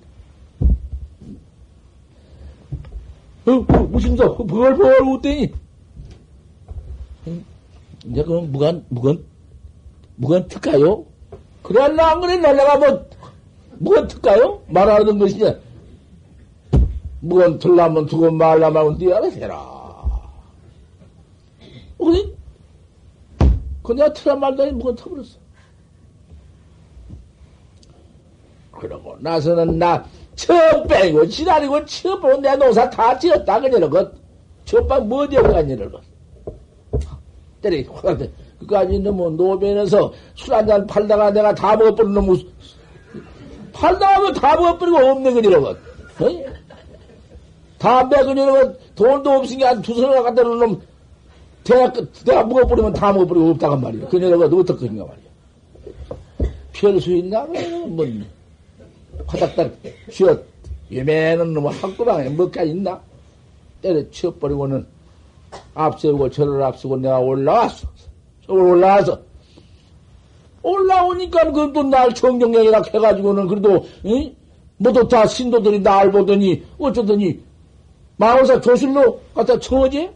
[3.47, 5.51] 어, 어, 무심서 벌벌 웃더니
[8.05, 9.23] 이제 그럼 무관 무관
[10.15, 11.05] 무관 특가요?
[11.63, 12.37] 그래나 안 그래?
[12.37, 13.05] 내가 뭐
[13.79, 14.61] 무관 특가요?
[14.67, 15.59] 말하는 것이냐?
[17.19, 19.76] 무관 틀라면 두고 말라면 해라
[22.07, 22.33] 우리,
[23.83, 25.37] 그 내가 틀란 말도 아니 뭐가 터버렸어.
[28.71, 34.09] 그러고 나서는 나, 처음 빼고, 지나리고, 처음 보고 내 농사 다 지었다, 그녀는 것.
[34.63, 36.01] 저빵 뭐 되어가니는 것.
[37.61, 38.17] 때리, 확,
[38.59, 42.27] 그까지 너무 노변에서 술 한잔 팔다가 내가 다 먹어버린 놈,
[43.73, 45.77] 팔다가 뭐다 먹어버리고 없네, 그녀는 것.
[46.19, 46.57] 어?
[47.77, 50.81] 담배 그녀는 돈도 없으니까 한 두서너 갖다 놓은 놈,
[51.67, 54.07] 대학, 대학 먹어버리면 다 먹어버리고 없다간 말이야.
[54.07, 56.53] 그녀가 어떡하는가 말이야.
[56.71, 57.45] 별수 있나?
[57.87, 58.05] 뭐,
[59.25, 59.73] 화닥닥
[60.09, 60.37] 쥐어,
[60.89, 63.01] 예매는 놈 학구방에 뭐가 있나?
[63.81, 64.85] 때려 치워버리고는
[65.73, 67.87] 앞세우고 저를 앞서고 내가 올라왔어.
[68.45, 69.19] 저걸 올라와서
[70.61, 74.33] 올라오니까 그또 날 청정령이라 해가지고는 그래도 응?
[74.77, 77.39] 모두 다 신도들이 날 보더니 어쩌더니
[78.17, 80.09] 마을사 조실로 갖다 청어지?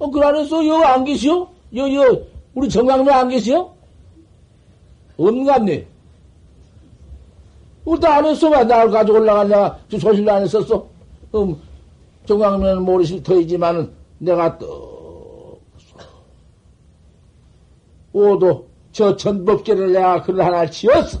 [0.00, 1.46] 어, 그 안에서 여 안 계시오?
[1.76, 2.22] 여, 여,
[2.54, 3.72] 우리 정강로 안 계시오?
[5.18, 5.86] 없는갑네.
[7.84, 9.78] 우리 안에서 왜날 가지고 올라갔냐?
[9.90, 10.86] 저 조실로 안 했었어?
[11.34, 11.54] 음,
[12.24, 15.60] 정강로는 모르실 터이지만은 내가 또,
[18.12, 21.20] 오도 저 전법계를 내가 글을 하나 지었어.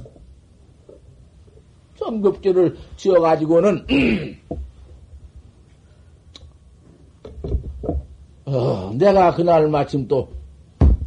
[1.98, 3.86] 전법계를 지어가지고는,
[8.52, 10.28] 어, 내가 그날 마침 또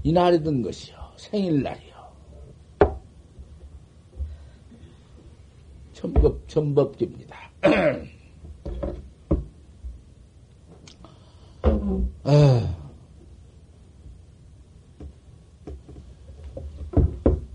[0.03, 0.95] 이날이던 것이요.
[1.17, 1.93] 생일날이요.
[5.91, 7.37] 전법, 전법계입니다.
[12.23, 12.75] 아.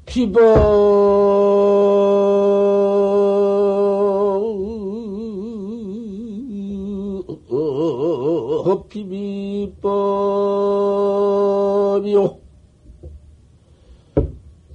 [0.05, 0.38] 피버
[8.64, 9.79] 허피비법이요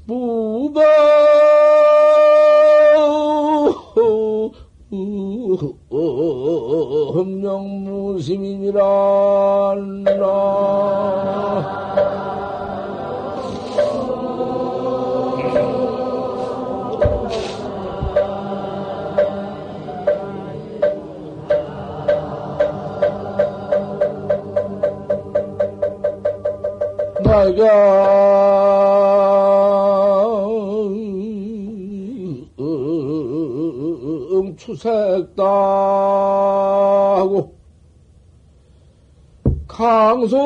[0.06, 0.82] 무바
[7.14, 8.82] 흠령무심이니라
[27.34, 27.64] 내가
[34.32, 35.44] 응추색다
[37.18, 37.56] 하고
[39.68, 40.38] 강소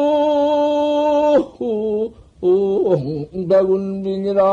[3.50, 4.44] 백운빈이라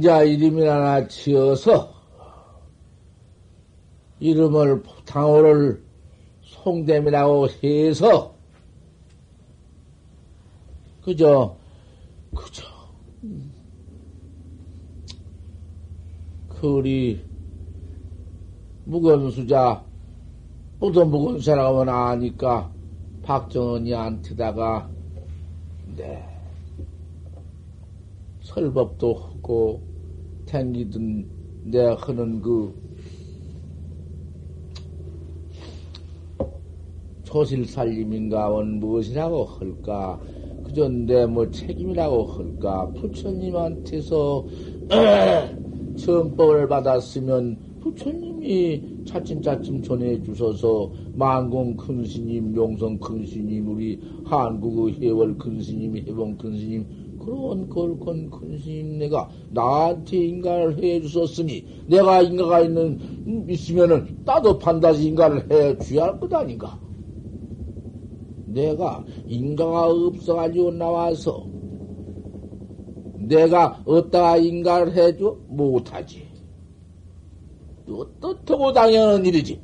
[0.00, 1.92] 인자 이름이 하나 지어서
[4.18, 5.84] 이름을 당호를
[6.40, 8.34] 송됨이라고 해서
[11.02, 11.54] 그저
[12.34, 12.64] 그저
[16.48, 17.22] 그리
[18.84, 19.84] 무건수자
[20.80, 22.72] 또 무건수라고 하면 아니까
[23.22, 24.90] 박정은이한테다가
[25.94, 26.26] 네
[28.40, 29.89] 설법도 하고
[30.50, 31.28] 탱기든
[31.62, 32.74] 내 하는 그
[37.22, 40.18] 조실살림인가 원 무엇이라고 할까
[40.64, 44.44] 그저 내뭐 책임이라고 할까 부처님한테서
[45.94, 55.38] 정법을 받았으면 부처님이 차츰차츰 전해 주셔서 만공 큰 스님, 용성 큰 스님, 우리 한국의 해월
[55.38, 56.86] 큰 스님, 해봉 큰 스님,
[57.30, 62.98] 그런 걸건 큰 스님 내가 나한테 인가를 해 주셨으니 내가 인가가 있는
[63.48, 66.76] 있으면은 나도 반드시 인가를 해 줘야 할 것 아닌가?
[68.46, 71.46] 내가 인가가 없어가지고 나와서
[73.28, 76.26] 내가 어디다가 인가를 해줘 못하지.
[77.88, 79.60] 어떻고 당연한 일이지.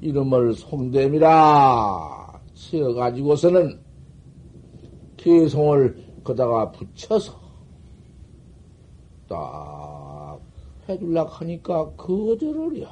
[0.00, 3.81] 이름을 송됨이라 지어가지고서는
[5.22, 7.40] 개성을 거다가 붙여서
[9.28, 10.40] 딱
[10.88, 12.88] 해줄라 하니까 거절을요.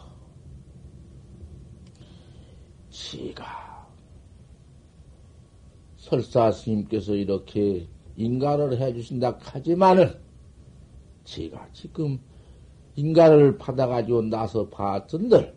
[2.89, 3.89] 지가
[5.97, 10.15] 설사 스님께서 이렇게 인가를 해주신다 하지만은
[11.25, 12.21] 지가 지금
[12.95, 15.53] 인가를 받아가지고 나서 봤던들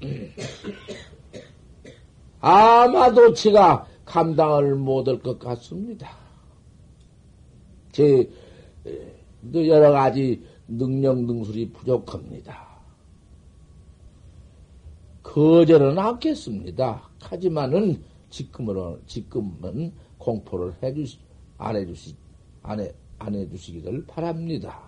[2.40, 6.10] 아마도 지가 감당을 못할 것 같습니다.
[7.92, 8.28] 제
[9.54, 12.68] 여러 가지 능력 능술이 부족합니다.
[15.22, 17.08] 거절은 않겠습니다.
[17.20, 21.18] 하지만은 지금으로 지금은 공포를 해주
[21.58, 22.16] 안 해주시,
[22.62, 24.80] 안 해, 안 해주시기를 바랍니다.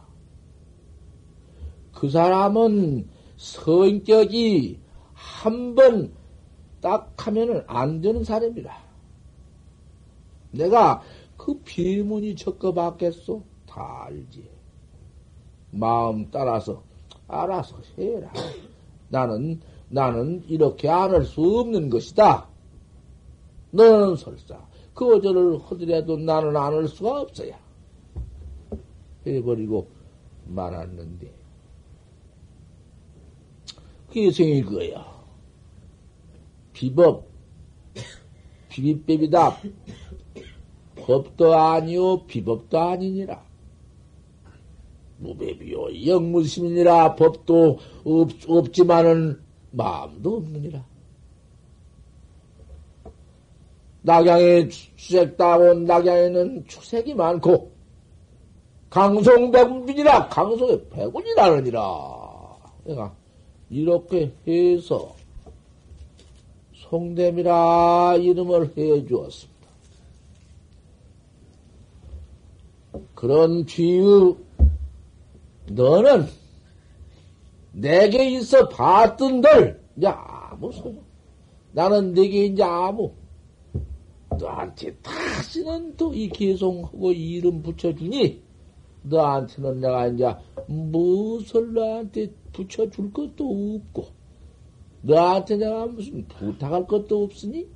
[1.92, 4.80] 그 사람은 성격이
[5.14, 6.22] 한 번
[6.82, 8.81] 딱 하면은 안 되는 사람이라.
[10.52, 11.02] 내가
[11.36, 13.42] 그 비문이 적어봤겠소?
[13.66, 14.48] 다 알지.
[15.70, 16.82] 마음 따라서
[17.26, 18.30] 알아서 해라.
[19.08, 22.48] 나는 나는 이렇게 안 할 수 없는 것이다.
[23.70, 27.58] 너는 설사 그어절을 하더라도 나는 안 할 수가 없어야
[29.26, 29.88] 해버리고
[30.46, 31.32] 말았는데
[34.08, 35.10] 그게 생일 거야.
[36.74, 37.26] 비법,
[38.68, 39.56] 비비법이다.
[41.06, 43.42] 법도 아니요, 비법도 아니니라.
[45.18, 47.14] 무배비요, 영무심이니라.
[47.16, 49.40] 법도 없, 없지만은
[49.70, 50.84] 마음도 없느니라.
[54.02, 57.70] 낙양에 수색 따온 낙양에는 추색이 많고,
[58.90, 61.80] 강송백군이라 강송에 백군이라느니라.
[62.84, 63.14] 내가
[63.70, 65.14] 이렇게 해서
[66.74, 69.51] 송됨이라 이름을 해 주었습니다.
[73.14, 74.36] 그런 뒤의
[75.70, 76.26] 너는
[77.72, 81.02] 내게 있어 봤던들 이제 아무 소용.
[81.72, 83.12] 나는 내게 이제 아무
[84.38, 88.42] 너한테 다시는 또이 개송하고 이름 붙여주니
[89.02, 90.34] 너한테는 내가 이제
[90.66, 94.06] 무엇을 너한테 붙여줄 것도 없고,
[95.02, 97.68] 너한테 내가 무슨 부탁할 것도 없으니,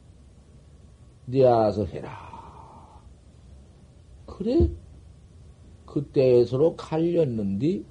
[1.26, 3.02] 네 알아서 해라.
[4.26, 4.70] 그래?
[5.97, 7.82] 그때 서로 갈렸는데,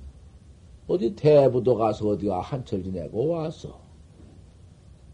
[0.87, 3.81] 어디 대부도 가서 어디가 한철 지내고 와서,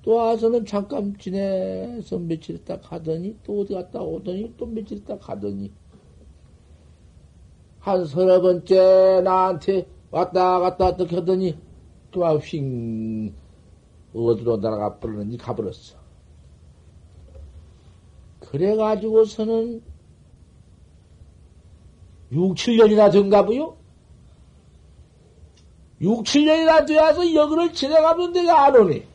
[0.01, 5.71] 또 와서는 잠깐 지내서 며칠 있다 가더니, 또 어디 갔다 오더니, 또 며칠 있다 가더니,
[7.79, 11.57] 한 서너 번째 나한테 왔다 갔다 어떻게 하더니
[12.11, 13.33] 그만 휙
[14.13, 15.97] 어디로 날아가 버렸는지 가버렸어.
[18.41, 19.81] 그래가지고서는
[22.31, 23.77] 6, 7년이나 된가보요?
[25.99, 29.07] 6, 7년이나 되어서 여기를 지나가면 내가 안 오네.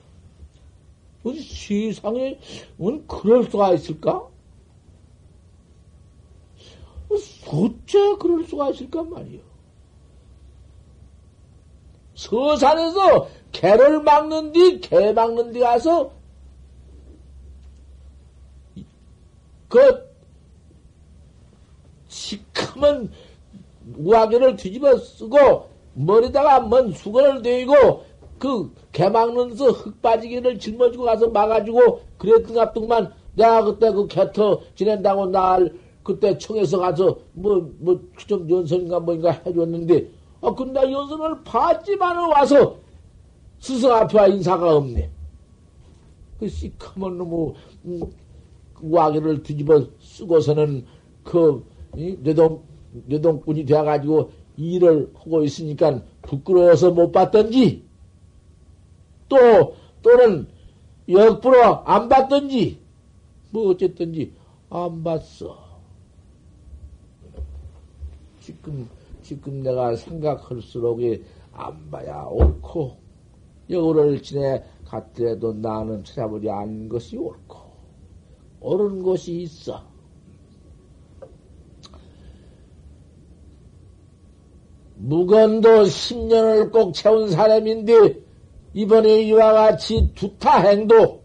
[1.25, 2.39] 어디 세상에,
[2.79, 4.29] 원 그럴 수가 있을까?
[7.09, 9.41] 어째 그럴 수가 있을까 말이요.
[12.15, 16.13] 서산에서 개를 막는 뒤, 개 막는 뒤 가서,
[19.69, 20.06] 그,
[22.27, 23.11] 시커먼
[23.99, 28.05] 우아개를 뒤집어 쓰고, 머리다가 먼 수건을 대고,
[28.39, 35.73] 그, 개 막는서 흙 빠지기를 짊어지고 가서 막아주고, 그랬던갑더만, 내가 그때 그 개터 지낸다고 날,
[36.03, 40.11] 그때 청에서 가서, 뭐, 뭐, 좀 연선인가 뭐인가 해줬는데,
[40.43, 42.77] 아, 근데 연선을 봤지만은 와서
[43.59, 45.11] 스승 앞에 와 인사가 없네.
[46.39, 47.55] 그 시커먼 놈의
[47.87, 48.01] 음,
[48.83, 50.85] 와기를 뒤집어 쓰고서는
[51.25, 52.63] 그 이, 뇌동
[53.07, 57.85] 뇌동꾼이 되어가지고 일을 하고 있으니까 부끄러워서 못 봤던지
[59.29, 60.47] 또 또는
[61.09, 62.79] 역부로 안 봤던지
[63.51, 64.33] 뭐 어쨌든지
[64.69, 65.67] 안 봤어.
[68.41, 68.89] 지금
[69.23, 71.21] 지금 내가 생각할수록에
[71.53, 72.97] 안 봐야 옳고,
[73.69, 77.59] 여우를 지내 갔더라도 나는 찾아보지 않은 것이 옳고,
[78.61, 79.83] 옳은 것이 있어.
[84.97, 88.21] 무건도 10년을 꼭 채운 사람인데,
[88.75, 91.23] 이번에 이와 같이 두타 행도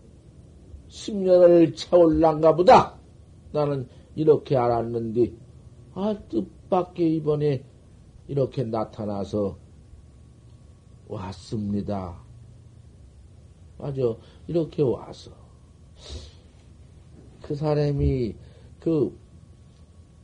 [0.89, 2.97] 10년을 채울란가 보다.
[3.51, 5.31] 나는 이렇게 알았는데,
[5.93, 7.63] 아, 뜻밖의 이번에
[8.27, 9.57] 이렇게 나타나서
[11.07, 12.21] 왔습니다.
[13.77, 14.01] 맞아.
[14.47, 15.31] 이렇게 와서.
[17.41, 18.35] 그 사람이,
[18.79, 19.17] 그,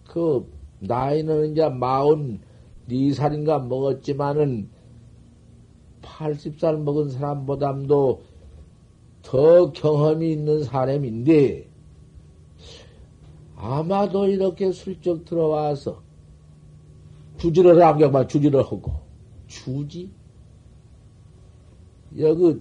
[0.06, 2.40] 그, 나이는 이제 마흔,
[2.88, 4.70] 네 살인가 먹었지만은,
[6.02, 8.22] 80살 먹은 사람보담도
[9.22, 11.68] 더 경험이 있는 사람인데,
[13.56, 16.02] 아마도 이렇게 슬쩍 들어와서,
[17.38, 18.92] 주지를 안경만 주지를 하고
[19.48, 20.12] 주지
[22.18, 22.60] 여기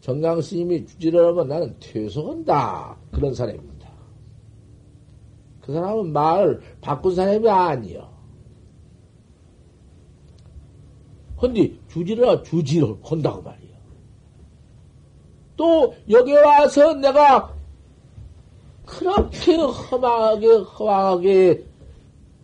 [0.00, 3.90] 정강 스님이 주지를 하면 나는 퇴소한다 그런 사람입니다.
[5.60, 8.15] 그 사람은 말 바꾼 사람이 아니요.
[11.40, 13.76] 근데 주지를 주지를 한다고 말이요.
[15.56, 17.54] 또 여기 와서 내가
[18.86, 21.64] 그렇게 험하게 험하게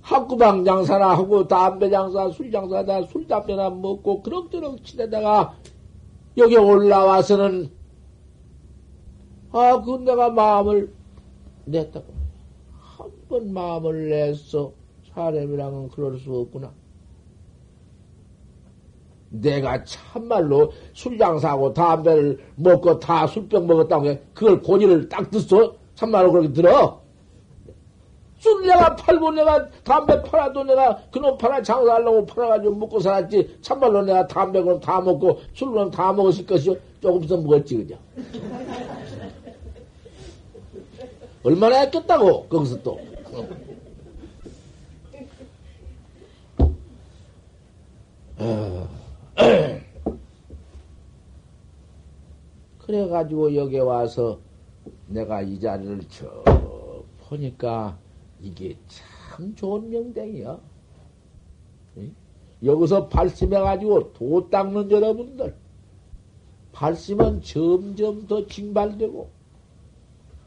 [0.01, 5.55] 학구방 장사나 하고 담배 장사, 술 장사다 술 담배나 먹고 그럭저럭 치다다가
[6.39, 7.71] 여기 올라와서는
[9.53, 10.93] 아, 그 내가 마음을
[11.67, 12.07] 냈다고.
[12.81, 14.73] 한 번 마음을 냈어.
[15.15, 16.73] 사람이랑은 그럴 수 없구나.
[19.33, 25.75] 내가 참말로 술 장사하고 담배를 먹고 다 술병 먹었다고 그걸 고지를 딱 듣어?
[25.95, 27.01] 참말로 그렇게 들어?
[28.39, 33.59] 술 내가 팔고 내가 담배 팔아도 내가 그놈 팔아 장사하려고 팔아가지고 먹고 살았지.
[33.63, 36.75] 참말로 내가 담배 그럼 다 먹고 술 그럼 다 먹었을 것이요.
[37.01, 37.97] 조금 더 먹었지, 그죠?
[41.45, 43.01] 얼마나 했겠다고, 거기서 또.
[48.39, 49.02] 어.
[52.79, 54.41] 그래가지고 여기 와서
[55.07, 57.99] 내가 이 자리를 저 보니까
[58.41, 60.73] 이게 참 좋은 명당이야.
[62.65, 65.55] 여기서 발심해가지고 도 닦는 여러분들,
[66.73, 69.31] 발심은 점점 더 징발되고,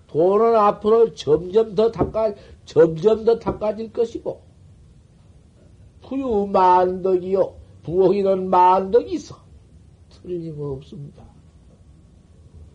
[0.08, 2.34] 도는 앞으로 점점 더 닦아,
[2.64, 4.42] 점점 더 닦아질 것이고,
[6.04, 7.54] 부유 만덕이요,
[7.86, 9.36] 부엌이는 만덕이 있어.
[10.10, 11.24] 틀림없습니다.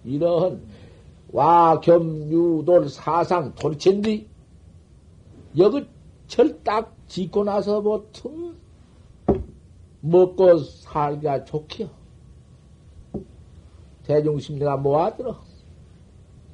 [0.05, 0.63] 이러한
[1.33, 4.27] 와겸유돌 사상 돌체인데
[5.59, 5.87] 여기
[6.29, 8.55] 철딱 짓고 나서 보통
[10.01, 11.91] 먹고 살기가 좋게요.
[14.05, 15.41] 대중심리가 모아들어.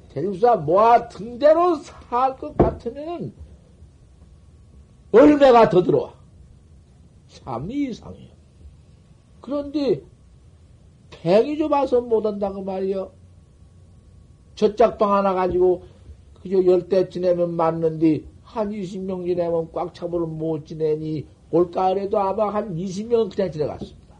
[0.09, 3.33] 대중수가 모아 등대로 살 것 같으면
[5.11, 6.13] 얼매가 더 들어와.
[7.27, 8.36] 참 이상해요.
[9.47, 10.01] 그런데
[11.09, 13.13] 팽이 좁아서 못한다고 말이요.
[14.55, 15.83] 저짝방 하나 가지고
[16.33, 23.33] 그저 열대 지내면 맞는데 한 20명 지내면 꽉 차버려 못 지내니 올가을에도 아마 한 20명
[23.33, 24.17] 그냥 지내갔습니다.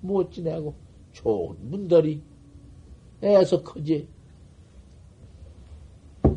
[0.00, 0.72] 못 지내고
[1.12, 2.22] 좋은 문들이
[3.22, 4.08] 애서 크지.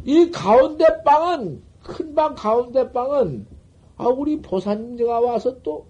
[0.03, 3.47] 이 가운데 방은 큰 방 가운데 방은
[3.95, 5.85] 아 우리 보사님 네가 와서 또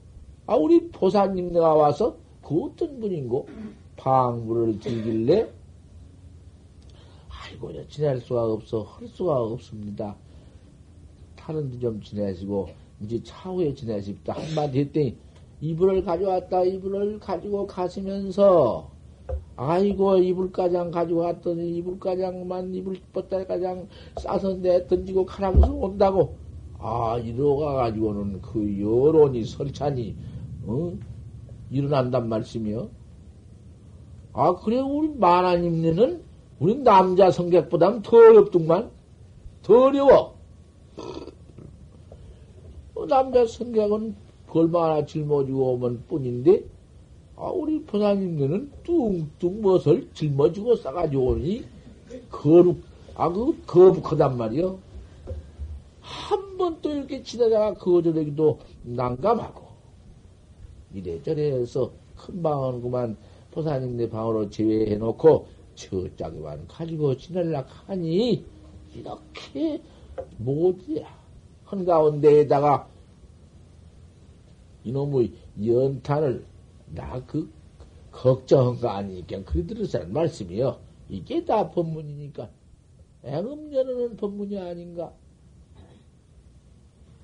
[0.45, 3.48] 아 우리 보사님 네가 와서 그 어떤 분인고?
[3.98, 5.50] 방문을 즐길래?
[7.30, 8.82] 아이고 지낼 수가 없어.
[8.84, 10.16] 할 수가 없습니다.
[11.36, 12.70] 다른 데 좀 지내시고
[13.02, 14.34] 이제 차후에 지내십다.
[14.34, 15.16] 한마디 했더니
[15.62, 18.89] 이불을 가져왔다 이불을 가지고 가시면서
[19.56, 23.88] 아이고 이불가장 가지고 왔더니 이불가장만 이불 뻗다가장
[24.20, 26.36] 싸서 내 던지고 가라고서 온다고.
[26.80, 30.16] 아 이러가 가지고는 그 여론이 설찬이
[30.66, 30.94] 어?
[31.74, 32.90] 일어난단 말씀이요.
[34.34, 36.22] 아 그래 우리 만화님네는
[36.60, 38.90] 우리 남자 성격보다는 더 어렵더만
[39.64, 40.36] 더 어려워.
[42.96, 44.16] 어, 남자 성격은
[44.50, 46.64] 얼마나 짊어지고 오면 뿐인데,
[47.36, 51.66] 아, 우리 보사님들은 뚱뚱 멋을 짊어지고 싸가지고 오니,
[52.30, 52.84] 거룩,
[53.16, 54.78] 아, 그, 거북하단 말이요.
[56.02, 59.62] 한 번 또 이렇게 지나다가 거절하기도 난감하고,
[60.94, 63.18] 이래저래 해서 큰 방은 그만
[63.52, 68.46] 보사님네 방으로 제외해놓고, 저짝에만 가지고 지낼라 하니,
[68.94, 69.82] 이렇게
[70.38, 71.08] 뭐지야.
[71.66, 72.88] 한가운데에다가
[74.84, 75.34] 이놈의
[75.66, 76.46] 연탄을
[76.94, 77.50] 나 그
[78.12, 80.80] 걱정한 거 아니니까 그리 들으라는 말씀이요.
[81.10, 82.50] 이게 다 법문이니까
[83.26, 85.12] 애음연하는 법문이 아닌가.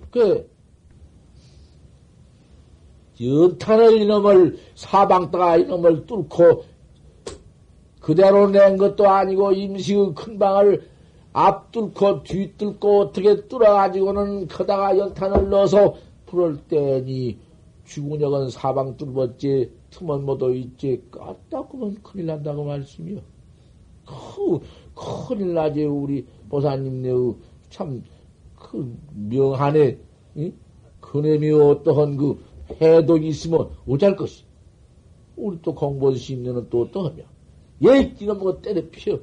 [0.09, 0.49] 그
[3.22, 6.63] 연탄을 이놈을 사방다가 이놈을 뚫고
[7.99, 10.89] 그대로 낸 것도 아니고 임시의 큰 방을
[11.34, 15.95] 앞 뚫고 뒤 뚫고 어떻게 뚫어가지고는 커다가 연탄을 넣어서
[16.26, 17.38] 불을 때니
[17.86, 23.20] 주군역은 사방 뚫었지 틈은 뭐도 있지 까딱하면 큰일 난다고 말씀이요.
[24.05, 24.59] 그,
[24.95, 27.36] 큰일 나지 우리 보사님네의
[27.70, 29.97] 참그 명한에
[30.38, 30.53] 응?
[31.01, 32.39] 그놈이 어떠한 그
[32.82, 34.43] 해독이 있으면 어쩔 것이.
[35.36, 37.24] 우리 또 공부할 수 있는 또 어떠하며.
[37.86, 39.20] 예, 이놈거 때려 피워.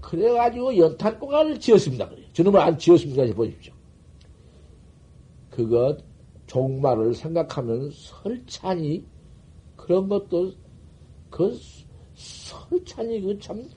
[0.00, 2.08] 그래가지고 연탄 공간을 지었습니다.
[2.08, 2.26] 그래요.
[2.32, 3.34] 저놈을 안 지었습니까?
[3.34, 3.72] 보십시오.
[5.48, 5.98] 그것,
[6.46, 9.04] 종말을 생각하면 설찬이,
[9.76, 10.52] 그런 것도,
[11.30, 11.58] 그,
[12.14, 13.68] 설찬이 그 참,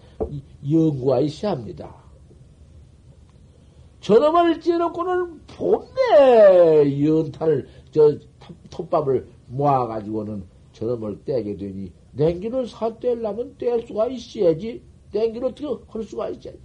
[0.70, 1.96] 연구가 있어야 합니다.
[4.02, 8.18] 저놈을 지어놓고는 봄에 연탄을, 저,
[8.70, 10.44] 톱밥을 모아가지고는
[10.74, 14.82] 저놈을 떼게 되니, 냉기를 사 떼려면 뗄 수가 있어야지.
[15.12, 16.60] 땡기로 어떻게 할 수가 있지.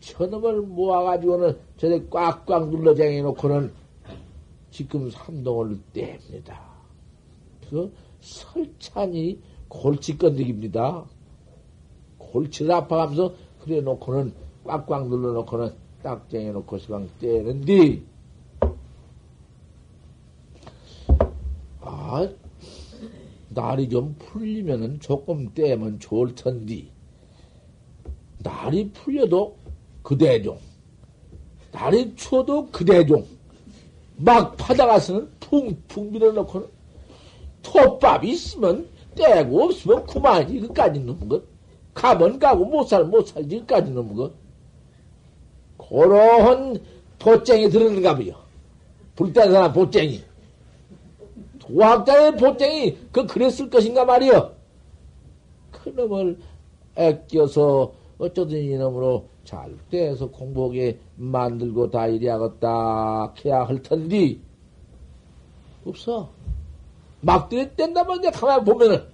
[0.00, 3.72] 저놈을 모아가지고는 저래 꽉꽉 눌러 쟁여놓고는
[4.70, 6.56] 지금 삼동을 뗍니다.
[7.68, 11.04] 그 설찬이 골치 건드깁니다.
[12.18, 14.32] 골치를 아파가면서 그래 놓고는
[14.64, 15.72] 꽉꽉 눌러 놓고는
[16.02, 18.02] 딱 쟁여놓고 시방 떼는디
[22.10, 22.26] 아
[23.50, 26.90] 날이 좀 풀리면은 조금 떼면 좋을 텐디.
[28.38, 29.54] 날이 풀려도
[30.02, 30.58] 그대종.
[31.70, 33.26] 날이 추워도 그대종.
[34.16, 36.66] 막 파다가서는 풍풍 밀어놓고는
[37.62, 41.42] 톱밥 있으면 떼고 없으면 그만이지 그까지 넘은 것.
[41.92, 44.32] 가면 가고 못 살 못 살지 그까지 넘은 것.
[45.76, 46.78] 그러한
[47.18, 48.34] 보쟁이 들었는가 보요.
[49.14, 50.22] 불딴 사람 보쟁이
[51.68, 54.52] 도학자의 보쟁이 그 그랬을 것인가 말이여
[55.72, 56.38] 그놈을
[56.96, 64.40] 애껴서 어쩌든 이놈으로 잘 떼서 공복에 만들고 다 이리하겠다 해야 할 텐디
[65.84, 66.30] 없어
[67.20, 69.04] 막들이 뗀다면 이제 가만 보면은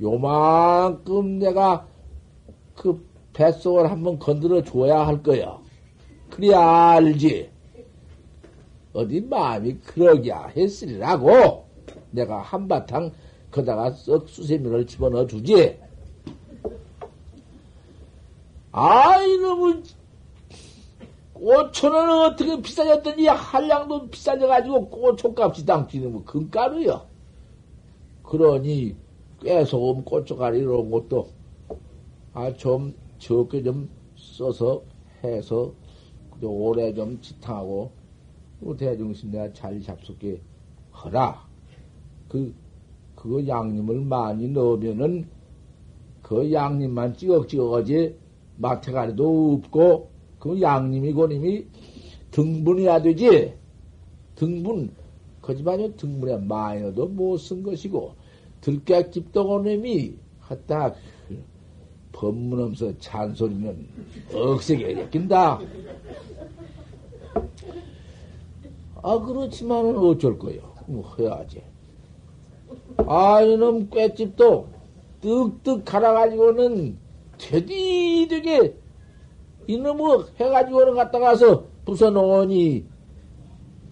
[0.00, 1.86] 요만큼 내가
[2.74, 5.58] 그 뱃속을 한번 건드려 줘야 할 거야.
[6.30, 6.60] 그래야
[6.90, 7.50] 알지.
[8.98, 11.64] 어디 마음이 그러기야 했으리라고
[12.10, 13.12] 내가 한바탕
[13.48, 15.78] 거다가 썩 수세미를 집어넣어 주지.
[18.72, 19.82] 아, 이놈의
[21.32, 27.06] 꽃초는 어떻게 비싸졌더니 한량도 비싸져가지고 꽃초값이 당치는 뭐 금가루요.
[28.24, 28.96] 그러니
[29.40, 31.28] 꽤소금 꽃초가리 이런 것도
[32.34, 34.82] 아 좀 적게 좀 써서
[35.22, 35.72] 해서
[36.42, 37.97] 오래 좀 지탕하고
[38.76, 40.40] 대중신 내가 잘 잡숫게
[40.90, 41.46] 하라.
[42.28, 42.54] 그
[43.14, 45.28] 그거 양념을 많이 넣으면은
[46.22, 48.14] 그 양념만 찌걱찌걱하지
[48.56, 51.66] 마태가리도 없고 그 양님이 고님이
[52.30, 53.54] 등분이야 되지
[54.34, 54.90] 등분
[55.42, 58.14] 거짓말이면 등분에 많이 넣어도 못 쓴 것이고
[58.60, 60.94] 들깨 집도 고님이 갖다
[62.12, 63.86] 법문하면서 잔소리는
[64.34, 65.60] 억세게 낀다.
[69.02, 70.60] 아 그렇지만은 어쩔 거요.
[70.86, 71.62] 뭐 해야지.
[73.06, 74.66] 아 이놈 꿰집도
[75.20, 76.96] 뜩뜩 갈아가지고는
[77.38, 78.74] 되디되게
[79.66, 82.84] 이놈의 해가지고는 갔다 가서 부숴놓으니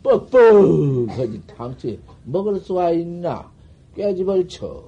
[0.03, 3.51] 뻑뻑하지 당치 먹을 수가 있나
[3.95, 4.83] 깨집을 쳐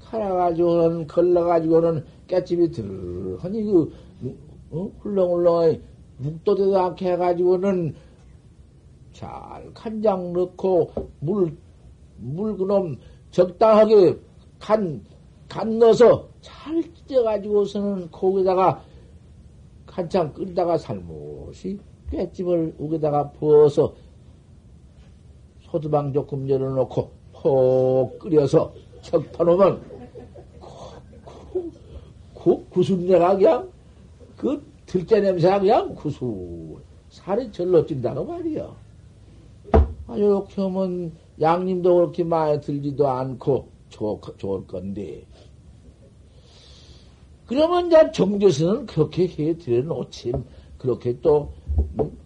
[0.00, 3.92] 갈아가지고는 걸러가지고는 깨집이 들하니 그
[4.70, 4.90] 어?
[5.00, 5.80] 훌렁훌렁
[6.18, 7.94] 묵도대도 않게 해가지고는
[9.14, 10.90] 잘 간장 넣고
[11.20, 11.56] 물,
[12.18, 12.98] 물 그놈
[13.30, 14.18] 적당하게
[14.58, 15.02] 간,
[15.48, 18.82] 간 넣어서 잘 찢어가지고서는 거기다가
[19.94, 21.78] 한참 끓다가 살못이
[22.10, 23.94] 깻집을 우에다가 부어서
[25.60, 29.80] 소두방 조금 열어놓고 폭 끓여서 척파놓으면
[32.34, 33.70] 그 구순내가 그냥
[34.36, 36.76] 그 들깨 냄새가 그냥 구수
[37.08, 38.83] 살이 절로 찐다고 말이야.
[40.06, 45.26] 아, 이렇게 하면 양님도 그렇게 많이 들지도 않고 좋, 좋을 건데
[47.46, 50.32] 그러면 이제 정조선은 그렇게 해 드려놓지.
[50.78, 51.52] 그렇게 또,
[52.00, 52.16] 음,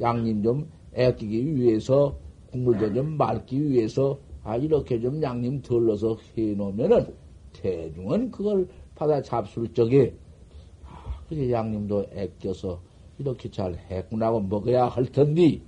[0.00, 2.16] 양님 좀 애끼기 위해서,
[2.50, 7.14] 국물도 좀 맑기 위해서, 아, 이렇게 좀 양님 덜러서 해 놓으면은,
[7.52, 10.14] 대중은 그걸 받아 잡술 적에,
[10.84, 12.80] 아, 그래, 양님도 애껴서
[13.18, 15.60] 이렇게 잘 했구나고 먹어야 할 텐데,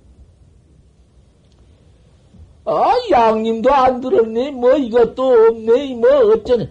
[2.65, 4.51] 아, 양님도 안 들었네.
[4.51, 5.95] 뭐 이것도 없네.
[5.95, 6.69] 뭐 어쩌네.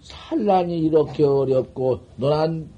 [0.00, 2.68] 산란이 이렇게 어렵고 노란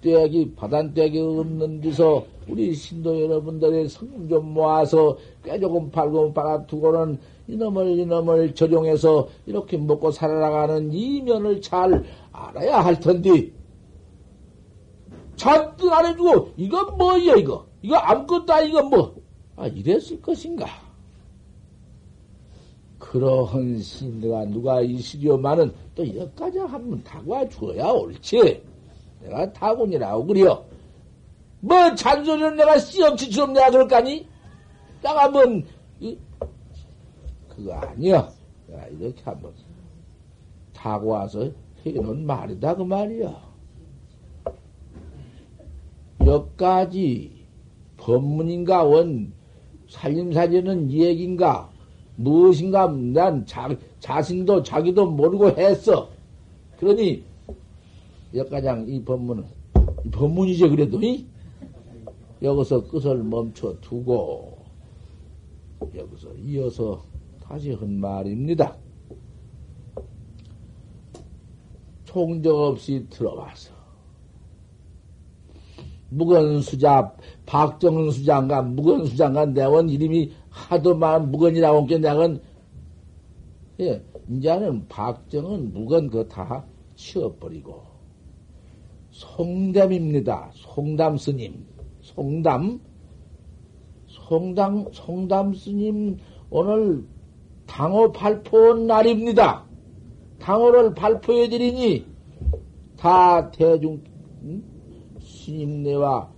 [0.00, 7.98] 떼기 바단떼기 없는 데서 우리 신도 여러분들의 성금 좀 모아서 꽤 조금 팔고 빨아두고는 이놈을
[7.98, 13.50] 이놈을 적용해서 이렇게 먹고 살아나가는 이면을 잘 알아야 할 텐데
[15.36, 19.22] 잔뜩 안 해주고 이건 뭐야 이거 이거 아무것도 아니고 뭐
[19.56, 20.66] 아 이랬을 것인가
[23.12, 28.62] 그러한 신내가 누가 있으려마는 또 여기까지 한번 타고 줘야 옳지.
[29.20, 30.64] 내가 타고니라고 그래요.
[31.60, 34.26] 뭐 잔소리는 내가 씨엄치처럼 내가 그럴까니?
[35.02, 35.62] 내가 뭔,
[36.00, 36.16] 이,
[37.50, 38.30] 그거 아니야.
[38.66, 39.52] 내가 이렇게 한번
[40.72, 41.50] 타고 와서
[41.84, 43.52] 해놓은 말이다 그 말이야.
[46.24, 47.44] 여기까지
[47.98, 49.34] 법문인가 원
[49.90, 51.71] 살림사전은 얘기인가
[52.16, 53.68] 무엇인가 난 자,
[54.00, 56.10] 자신도 자기도 모르고 했어.
[56.78, 57.24] 그러니
[58.34, 59.44] 역가장 이 법문은
[60.04, 61.26] 이 법문이지 그래도 이?
[62.42, 64.58] 여기서 끝을 멈춰 두고
[65.94, 67.02] 여기서 이어서
[67.40, 68.76] 다시 한 말입니다.
[72.04, 73.72] 총적 없이 들어와서
[76.10, 77.14] 무건수자
[77.46, 82.36] 박정수장과 무건수장과 내원 이름이 하도 많은 무건이라고 한게 내가
[83.80, 87.82] 예, 이제는 박정은 무건 그거 다 치워버리고
[89.10, 90.50] 송담입니다.
[90.54, 91.66] 송담 스님.
[92.02, 92.80] 송담.
[94.06, 96.18] 송담, 송담 스님
[96.50, 97.04] 오늘
[97.66, 99.64] 당호 발표 날입니다.
[100.38, 102.04] 당호를 발표해 드리니
[102.96, 104.02] 다 대중
[104.42, 104.62] 음?
[105.20, 106.30] 스님네와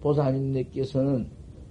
[0.00, 1.30] 보사님네께서는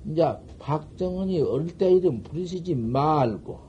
[0.10, 3.60] 이제 박정은이 어릴 때 이름 부르시지 말고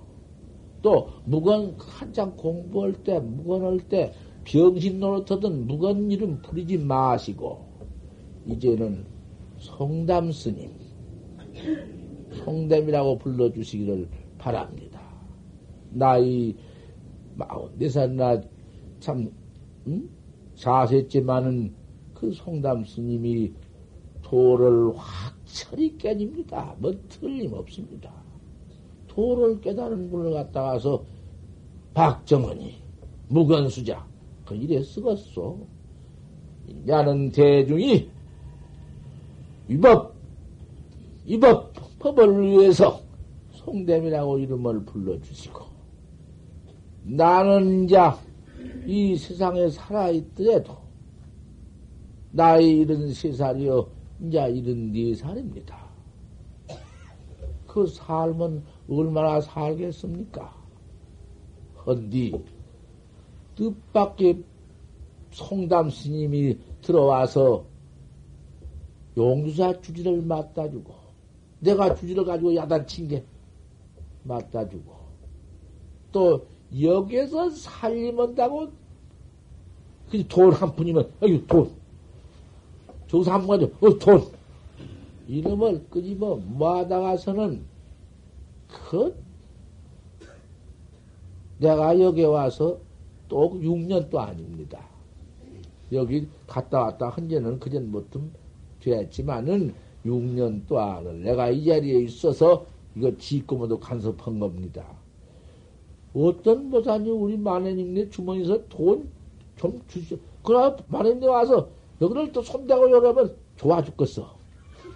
[0.81, 4.13] 또 무건 한창 공부할 때 무건할 때
[4.45, 7.67] 병신 노릇하던 무건 이름 부르지 마시고
[8.47, 9.05] 이제는
[9.59, 10.71] 송담 스님
[12.45, 15.01] 송담이라고 불러주시기를 바랍니다.
[15.91, 16.55] 나이
[17.35, 18.41] 마흔네 살이나
[19.01, 19.33] 참
[19.89, 20.09] 음?
[20.55, 21.75] 자세했지만은
[22.13, 23.53] 그 송담 스님이
[24.23, 26.75] 도를 확 철히 깨집니다.
[26.79, 28.13] 뭐 틀림없습니다.
[29.07, 31.05] 도를 깨달은 분을 갖다가서
[31.95, 32.75] 박정은이
[33.29, 34.05] 무건수자
[34.45, 35.65] 그 일에 쓰겄소.
[36.89, 38.11] 야는 대중이
[39.69, 40.15] 위법
[41.25, 43.01] 위법 법을 위해서
[43.53, 45.65] 송됨이라고 이름을 불러주시고
[47.05, 47.97] 나는 이제
[48.87, 50.77] 이 세상에 살아있더라도
[52.33, 53.87] 나이 이른 세 살이요
[54.27, 55.85] 이제 이른 네 살입니다.
[57.67, 60.55] 그 삶은 얼마나 살겠습니까?
[61.87, 62.41] 헌디
[63.57, 64.45] 뜻밖의
[65.31, 67.65] 송담 스님이 들어와서
[69.17, 70.95] 용주사 주지를 맞다주고
[71.61, 73.25] 내가 주지를 가지고 야단친 게
[74.23, 74.95] 맞다주고
[76.13, 76.47] 또
[76.81, 78.71] 여기에서 살림한다고
[80.29, 81.71] 돈 한 푼이면 아유 돈
[83.09, 84.23] 저기서 한푼 가지고 어, 돈
[85.29, 87.63] 이놈을 끄집어 모아다가서는
[88.69, 89.15] 그
[91.59, 92.79] 내가 여기 와서
[93.29, 94.87] 또 6년 또 아닙니다.
[95.93, 98.21] 여기 갔다 왔다 한지는 그전부터
[98.81, 99.75] 됐지만은
[100.05, 104.85] 6년 동안을 내가 이 자리에 있어서 이거 지꼬모도 간섭한 겁니다.
[106.13, 109.15] 어떤 보사님 우리 마네님네 주머니에서 돈
[109.57, 110.19] 좀 주시오.
[110.43, 111.69] 그러나 마네님네 와서
[112.01, 114.35] 여기를 또 손대고 여러분 좋아 죽겠어.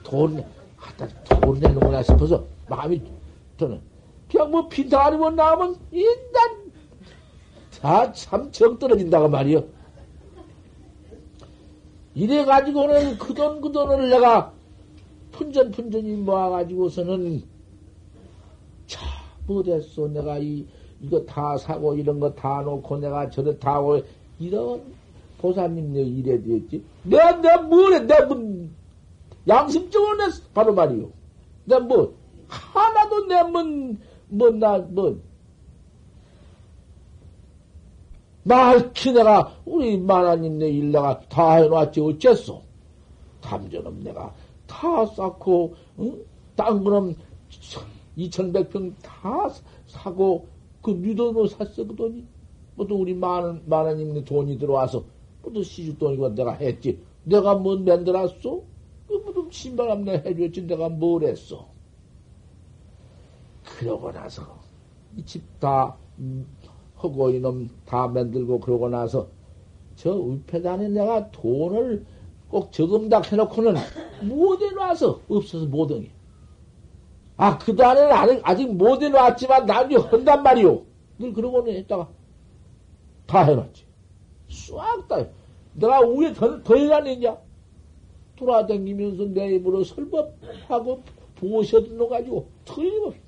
[0.02, 0.44] 돈,
[0.76, 1.06] 갖다
[1.40, 3.00] 돈 내는구나 싶어서 마음이
[3.58, 3.80] 저는
[4.30, 6.72] 그냥 뭐 빈타가리만 나오면 일단
[7.80, 9.64] 다참 정 떨어진다고 말이요.
[12.14, 14.52] 이래가지고는 그 돈, 그 돈을 내가
[15.32, 17.42] 푼전푼전히 모아가지고서는
[18.86, 19.06] 참,
[19.46, 20.08] 뭐됐어.
[20.08, 20.66] 내가 이,
[21.00, 24.00] 이거 다 사고 이런 거 다 놓고 내가 저래 다 하고
[24.40, 24.82] 이런
[25.38, 26.84] 보사님 내 일에 되었지.
[27.04, 28.00] 내가, 내가 뭐래.
[28.00, 28.68] 내가 뭐,
[29.46, 31.10] 양심적으로 내 바로 말이요.
[31.64, 32.14] 내가 뭐,
[32.48, 33.62] 하나도 내 뭐,
[34.28, 35.18] 뭐, 나, 뭐,
[38.48, 42.62] 말키 내가 우리 만화님네 일내가 다 해놨지 어째서
[43.42, 44.34] 담전은 내가
[44.66, 46.24] 다 쌓고 응?
[46.56, 47.14] 딴 거는
[48.16, 49.50] 2100평 다
[49.86, 50.46] 사고
[50.80, 52.24] 그 뉴돈으로 샀어 그 돈이
[52.74, 55.04] 뭐또 우리 만, 만화님네 돈이 들어와서
[55.42, 58.62] 뭐또 시주돈이고 내가 했지 내가 뭐 만들었어?
[59.06, 61.68] 그뭐 신발함 내 해줬지 내가 뭘 했어?
[63.64, 64.58] 그러고 나서
[65.16, 66.46] 이 집다 음,
[66.94, 69.28] 하고 이놈 다 만들고 그러고 나서
[69.96, 72.04] 저 위패단에 내가 돈을
[72.48, 73.74] 꼭 저금닥 해놓고는
[74.22, 76.10] 못 해 놔서 없어서 못 엉이.
[77.36, 80.82] 아, 그 단에는 아직, 아직 못 해놨지만 나중에 한단 말이오.
[81.18, 82.08] 늘 그러고는 했다가
[83.26, 83.84] 다 해놨지.
[84.50, 85.26] 싹 다.
[85.74, 86.00] 내가
[86.34, 87.36] 더, 더 해놨느냐?
[88.36, 91.02] 돌아다니면서 내 입으로 설법하고
[91.36, 93.20] 보셔도 가지고 틀림없이.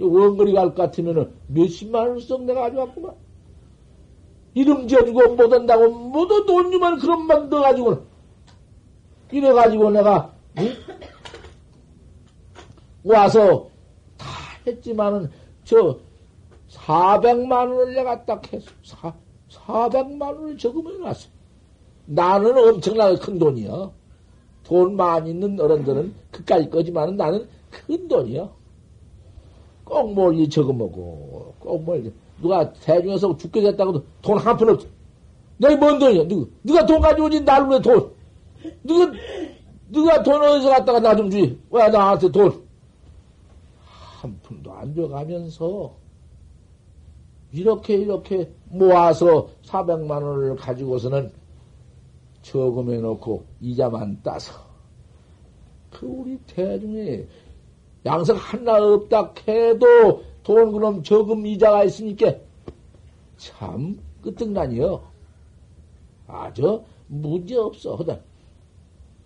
[0.00, 3.14] 원거리 갈 것 같으면은 몇십만 원씩 내가 가져왔구만.
[4.54, 8.06] 이름 지어주고 못 한다고 모두 돈 주면 그런 만 넣어가지고
[9.30, 10.72] 이래가지고 내가 응?
[13.04, 13.68] 와서
[14.16, 14.26] 다
[14.66, 15.30] 했지만은
[15.64, 15.98] 저
[16.70, 18.72] 400만 원을 내가 딱 했어.
[19.66, 21.28] 4, 400만 원을 적으면 놨어.
[22.06, 23.90] 나는 엄청나게 큰 돈이야.
[24.64, 28.48] 돈 많이 있는 어른들은 그까지 거지만은 나는 큰 돈이야.
[29.84, 34.86] 꼭뭘 적어먹고, 꼭 뭘, 누가 대중에서 죽게 됐다고 돈한 푼 없어.
[35.58, 36.26] 내가 뭔 돈이야?
[36.26, 36.48] 누구?
[36.64, 37.40] 누가 돈 가지고 오지?
[37.40, 38.10] 나를 왜 돈?
[38.82, 39.12] 누가,
[39.88, 41.58] 네가 돈 어디서 갖다가 나 좀 주지?
[41.70, 42.64] 왜 나한테 돈?
[44.20, 45.94] 한 푼도 안 줘가면서
[47.52, 51.32] 이렇게 이렇게 모아서 400만 원을 가지고서는
[52.42, 54.52] 저금해 놓고 이자만 따서
[55.90, 57.26] 그 우리 대중에
[58.04, 62.34] 양석 하나 없다 해도 돈 그럼 저금 이자가 있으니까
[63.36, 65.02] 참 끄떡나니요.
[66.28, 68.20] 아주 문제 없어 하다.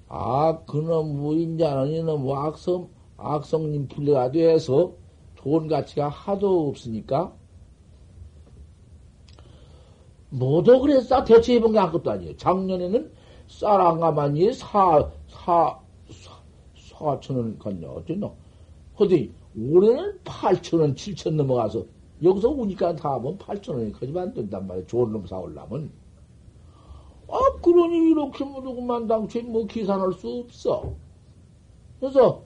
[0.08, 4.92] 아 그놈 무인자는 이놈 악성 악성님 분리가 돼서
[5.36, 7.34] 돈 가치가 하도 없으니까
[10.30, 12.36] 모두 그래서 대체 입은 게 아무것도 아니에요.
[12.36, 13.10] 작년에는
[13.48, 16.40] 쌀한가만이 사, 사, 사,
[16.76, 18.32] 사천원 갔냐, 어쨌나.
[18.96, 21.84] 어디, 올해는 팔천원, 칠천 넘어가서,
[22.22, 24.86] 여기서 우니까 다 하면 팔천원이 커지면 안 된단 말이야.
[24.86, 25.90] 좋은 놈 사올라면.
[27.28, 30.94] 아, 그러니 이렇게 뭐 누구만 당초에 뭐 계산할 수 없어.
[31.98, 32.44] 그래서,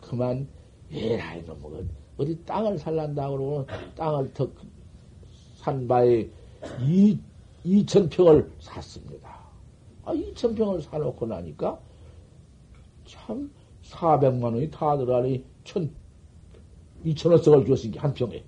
[0.00, 0.48] 그만,
[0.90, 6.28] 에라이, 놈은, 어디 땅을 살란다고 그러면 땅을 더산 바에
[6.80, 7.18] 이,
[7.64, 9.38] 2천 평을 샀습니다.
[10.04, 11.78] 아, 2천 평을 사놓고 나니까
[13.06, 13.50] 참
[13.82, 15.90] 400만 원이 다 들어가니 천,
[17.04, 18.44] 2천 원씩을 줬으니까 한 평에.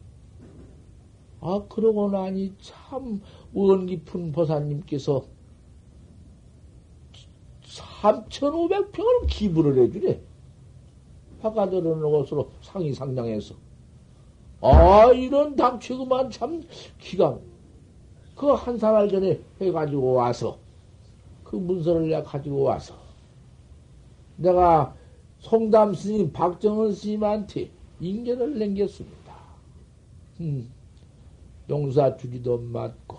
[1.40, 3.20] 아, 그러고 나니 참
[3.56, 5.24] 원 깊은 보사님께서
[7.64, 10.20] 3,500평을 기부를 해주래.
[11.40, 13.54] 화가들은 것으로 상이 상량해서.
[14.62, 16.62] 아, 이런 당최구만 참
[16.98, 17.38] 기가,
[18.34, 20.58] 그 한 사흘 전에 해가지고 와서,
[21.44, 22.94] 그 문서를 내가 가지고 와서,
[24.36, 24.94] 내가
[25.40, 27.70] 송담 스님, 박정은 스님한테
[28.00, 29.34] 인계를 남겼습니다.
[30.40, 30.70] 음,
[31.70, 33.18] 용사 주기도 맞고,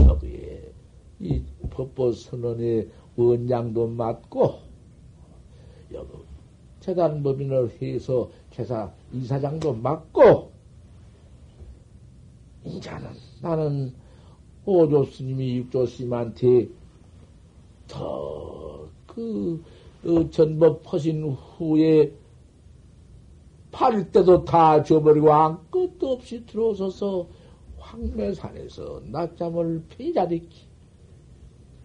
[0.00, 0.72] 여기에
[1.20, 4.58] 이 법보 선언의 원장도 맞고,
[5.92, 6.08] 여기
[6.84, 10.52] 재단법인을 해서 제사 이사장도 맡고,
[12.66, 13.08] 이자는
[13.40, 13.94] 나는
[14.66, 16.68] 오조 스님이 육조 스님한테
[17.88, 19.62] 더그
[20.04, 22.12] 어, 전법 퍼신 후에
[23.72, 27.26] 팔 때도 다 줘버리고 아무것도 없이 들어서서
[27.78, 30.66] 황매산에서 낮잠을 편히 자리키.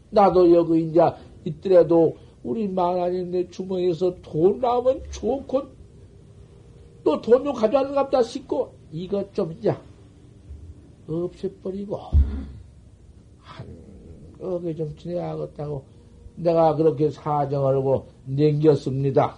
[0.10, 1.00] 나도 여기 이제
[1.46, 5.62] 있더라도 우리 내 주머니에서 돈 나오면 좋고
[7.04, 9.76] 또 돈 좀 가져왔는갑다 싶고 이것 좀 이제
[11.08, 11.98] 없애버리고
[13.40, 13.68] 한
[14.40, 15.84] 어게 좀 지내야겠다고
[16.36, 19.38] 내가 그렇게 사정을 하고 냉겼습니다.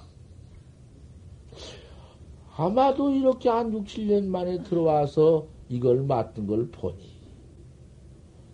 [2.55, 7.19] 아마도 이렇게 한 6, 7년 만에 들어와서 이걸 맡은 걸 보니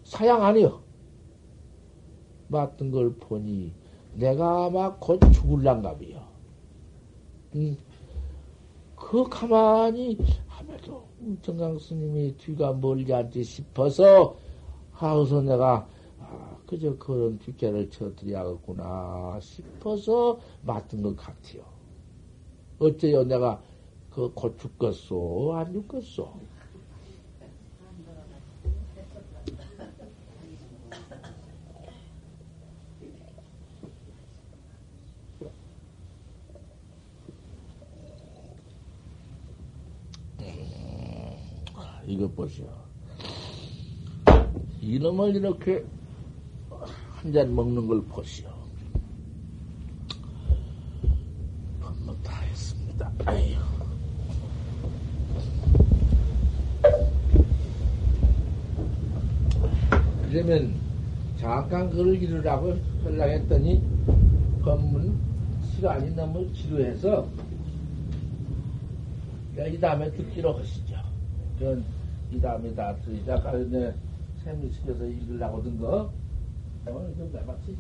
[0.04, 0.82] 사양 아니요.
[2.48, 3.74] 맡은 걸 보니
[4.18, 6.28] 내가 아마 곧 죽을란갑이요.
[7.56, 7.78] 음,
[8.96, 11.08] 그 가만히 하면도
[11.44, 14.36] 정강 스님이 뒤가 멀지 않지 싶어서
[14.92, 15.88] 하우서 내가
[16.20, 21.64] 아, 그저 그런 뒷개를 쳐드려야겠구나 싶어서 맡은 것 같아요.
[22.80, 23.62] 어째요 내가
[24.10, 26.28] 그 곧 죽겠소 안 죽겠소?
[42.18, 42.66] 이것 보시오.
[44.82, 45.86] 이놈을 이렇게
[47.12, 48.48] 한 잔 먹는 걸 보시오.
[51.80, 53.12] 법목 다 했습니다.
[53.26, 53.56] 아유.
[60.30, 60.74] 그러면
[61.38, 63.82] 잠깐 글을 이루라고 연락했더니
[64.64, 65.18] 법문
[65.76, 67.28] 시간이 너무 지루해서
[69.72, 70.96] 이 다음에 듣기로 하시죠.
[71.60, 71.84] 전
[72.32, 73.40] 이 다음에 다 들으자.
[73.40, 73.96] 가는데
[74.44, 76.12] 샘이 시켜서 읽으려고 든 거.
[76.88, 77.78] 오늘 좀 해봤지.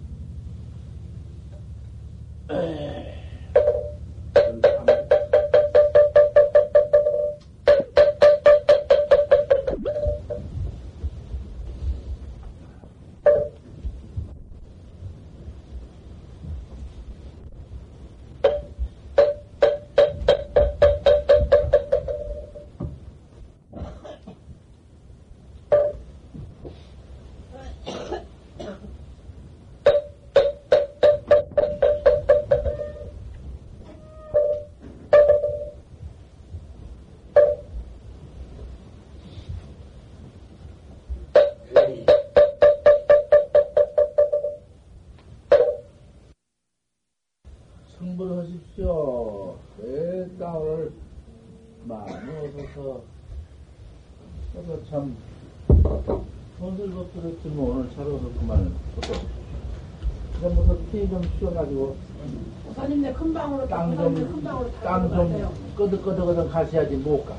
[66.08, 67.34] 끄덕끄덕거덕 가셔야지 못 가.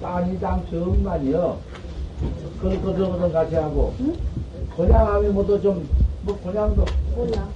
[0.00, 1.58] 땅이 땅 정만이요.
[3.32, 3.94] 같이 하고.
[4.76, 5.88] 그냥 하면 뭐도 좀,
[6.22, 6.84] 뭐 그냥도.
[7.14, 7.48] 몰라.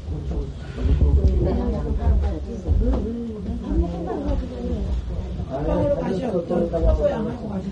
[5.49, 6.29] 방으로 가시오.
[6.29, 7.71] 헛소리 안 하고 가시오.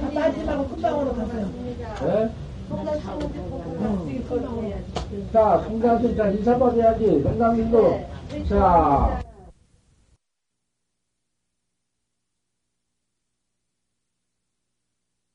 [0.00, 1.48] 다 빠지지 말고 큰 방으로 가세요.
[2.04, 2.30] 예?
[2.68, 4.72] 큰 방으로.
[5.32, 7.22] 자, 성당도 자, 인사 받아야지.
[7.22, 8.00] 성당님도.
[8.48, 9.23] 자,